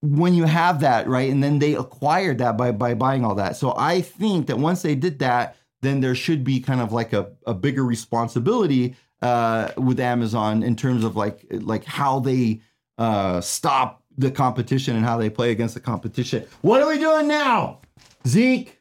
when 0.00 0.34
you 0.34 0.44
have 0.44 0.80
that, 0.80 1.08
right, 1.08 1.30
and 1.30 1.42
then 1.42 1.58
they 1.58 1.74
acquired 1.74 2.38
that 2.38 2.56
by 2.56 2.72
by 2.72 2.94
buying 2.94 3.24
all 3.24 3.34
that. 3.34 3.56
So 3.56 3.74
I 3.76 4.00
think 4.00 4.46
that 4.46 4.58
once 4.58 4.82
they 4.82 4.94
did 4.94 5.18
that, 5.20 5.56
then 5.82 6.00
there 6.00 6.14
should 6.14 6.44
be 6.44 6.60
kind 6.60 6.80
of 6.80 6.92
like 6.92 7.12
a, 7.12 7.32
a 7.46 7.54
bigger 7.54 7.84
responsibility 7.84 8.96
uh, 9.22 9.70
with 9.76 9.98
Amazon 9.98 10.62
in 10.62 10.76
terms 10.76 11.04
of 11.04 11.16
like 11.16 11.44
like 11.50 11.84
how 11.84 12.20
they 12.20 12.60
uh, 12.98 13.40
stop 13.40 14.02
the 14.16 14.30
competition 14.30 14.96
and 14.96 15.04
how 15.04 15.16
they 15.16 15.30
play 15.30 15.50
against 15.50 15.74
the 15.74 15.80
competition. 15.80 16.44
What 16.62 16.82
are 16.82 16.88
we 16.88 16.98
doing 16.98 17.28
now? 17.28 17.80
Zeke? 18.26 18.80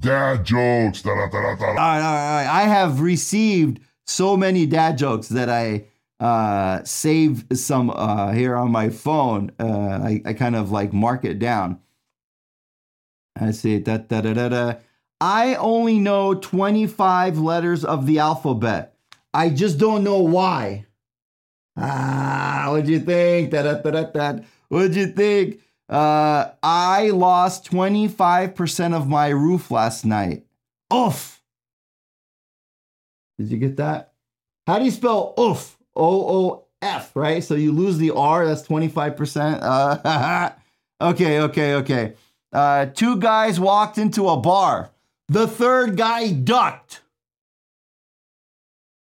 Dad 0.00 0.44
jokes. 0.44 1.02
Da, 1.02 1.14
da, 1.14 1.28
da, 1.28 1.42
da, 1.42 1.56
da. 1.56 1.66
All 1.66 1.74
right, 1.74 1.76
all 1.76 2.14
right, 2.14 2.28
all 2.28 2.36
right. 2.36 2.46
I 2.46 2.62
have 2.62 3.00
received 3.00 3.80
so 4.06 4.36
many 4.36 4.66
dad 4.66 4.98
jokes 4.98 5.28
that 5.28 5.48
I 5.48 5.86
uh, 6.24 6.82
save 6.84 7.44
some 7.52 7.90
uh, 7.90 8.32
here 8.32 8.56
on 8.56 8.72
my 8.72 8.88
phone. 8.88 9.52
Uh, 9.60 10.00
I, 10.02 10.22
I 10.24 10.32
kind 10.32 10.56
of 10.56 10.70
like 10.70 10.90
mark 10.94 11.22
it 11.26 11.38
down. 11.38 11.80
I 13.38 13.50
see. 13.50 13.78
Da, 13.78 13.98
da, 13.98 14.22
da, 14.22 14.32
da, 14.32 14.48
da. 14.48 14.74
I 15.20 15.54
only 15.56 15.98
know 15.98 16.32
25 16.32 17.38
letters 17.38 17.84
of 17.84 18.06
the 18.06 18.20
alphabet. 18.20 18.94
I 19.34 19.50
just 19.50 19.76
don't 19.76 20.02
know 20.02 20.20
why. 20.20 20.86
Ah, 21.76 22.68
what'd 22.70 22.88
you 22.88 23.00
think? 23.00 23.50
Da-da-da-da-da. 23.50 24.44
What'd 24.68 24.94
you 24.94 25.08
think? 25.08 25.60
Uh, 25.90 26.52
I 26.62 27.10
lost 27.10 27.70
25% 27.70 28.94
of 28.94 29.08
my 29.08 29.28
roof 29.28 29.70
last 29.70 30.06
night. 30.06 30.46
Oof. 30.90 31.42
Did 33.38 33.50
you 33.50 33.58
get 33.58 33.76
that? 33.76 34.14
How 34.66 34.78
do 34.78 34.86
you 34.86 34.90
spell 34.90 35.34
oof? 35.38 35.76
O 35.96 36.50
O 36.50 36.64
F, 36.82 37.14
right? 37.14 37.42
So 37.42 37.54
you 37.54 37.72
lose 37.72 37.98
the 37.98 38.10
R, 38.10 38.46
that's 38.46 38.62
25%. 38.62 39.58
Uh, 39.62 40.50
okay, 41.00 41.40
okay, 41.40 41.74
okay. 41.74 42.12
Uh, 42.52 42.86
two 42.86 43.16
guys 43.16 43.58
walked 43.58 43.98
into 43.98 44.28
a 44.28 44.36
bar. 44.36 44.90
The 45.28 45.46
third 45.46 45.96
guy 45.96 46.32
ducked. 46.32 47.00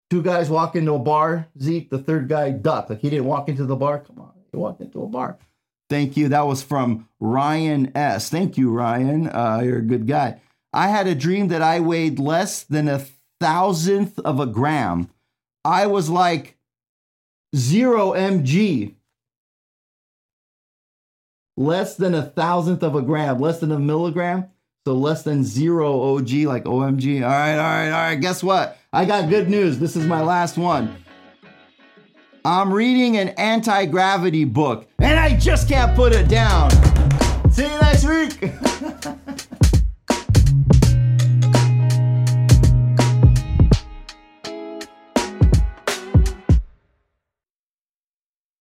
Two 0.10 0.22
guys 0.22 0.50
walk 0.50 0.76
into 0.76 0.94
a 0.94 1.00
bar. 1.00 1.48
Zeke, 1.62 1.90
the 1.90 1.98
third 1.98 2.28
guy, 2.28 2.52
ducked. 2.52 2.90
Like 2.90 3.00
he 3.00 3.10
didn't 3.10 3.26
walk 3.26 3.50
into 3.50 3.66
the 3.66 3.76
bar. 3.76 4.00
Come 4.00 4.20
on, 4.20 4.32
he 4.52 4.58
walked 4.58 4.82
into 4.82 5.02
a 5.04 5.08
bar. 5.08 5.38
Thank 5.90 6.16
you. 6.16 6.30
That 6.30 6.48
was 6.48 6.62
from 6.62 7.10
Ryan 7.20 7.92
S. 7.96 8.30
Thank 8.30 8.58
you, 8.58 8.72
Ryan. 8.72 9.28
Uh, 9.28 9.62
you're 9.64 9.80
a 9.80 9.82
good 9.82 10.08
guy. 10.08 10.40
I 10.72 10.88
had 10.88 11.08
a 11.08 11.16
dream 11.16 11.50
that 11.50 11.62
I 11.62 11.80
weighed 11.82 12.20
less 12.20 12.64
than 12.64 12.88
a 12.88 13.06
thousandth 13.42 14.18
of 14.20 14.40
a 14.40 14.46
gram. 14.46 15.10
I 15.66 15.88
was 15.88 16.10
like 16.10 16.58
zero 17.56 18.12
mg. 18.14 18.96
Less 21.58 21.96
than 21.96 22.16
a 22.16 22.24
thousandth 22.24 22.82
of 22.82 22.96
a 22.96 23.02
gram, 23.02 23.40
less 23.40 23.60
than 23.60 23.72
a 23.72 23.80
milligram. 23.80 24.46
So 24.86 24.94
less 24.94 25.22
than 25.22 25.44
zero 25.44 26.16
OG, 26.16 26.32
like 26.46 26.64
OMG. 26.64 27.22
All 27.22 27.30
right, 27.30 27.54
all 27.54 27.58
right, 27.58 27.86
all 27.86 27.92
right. 27.92 28.16
Guess 28.16 28.44
what? 28.44 28.80
I 28.92 29.06
got 29.06 29.30
good 29.30 29.48
news. 29.48 29.78
This 29.78 29.96
is 29.96 30.08
my 30.08 30.22
last 30.22 30.58
one. 30.58 30.96
I'm 32.44 32.74
reading 32.74 33.18
an 33.18 33.30
anti 33.30 33.86
gravity 33.86 34.46
book 34.46 34.88
and 34.98 35.20
I 35.20 35.38
just 35.38 35.70
can't 35.70 35.96
put 35.96 36.14
it 36.14 36.28
down. 36.28 36.72
See 37.52 37.64
you 37.64 37.80
next 37.80 38.06
week. 38.06 38.52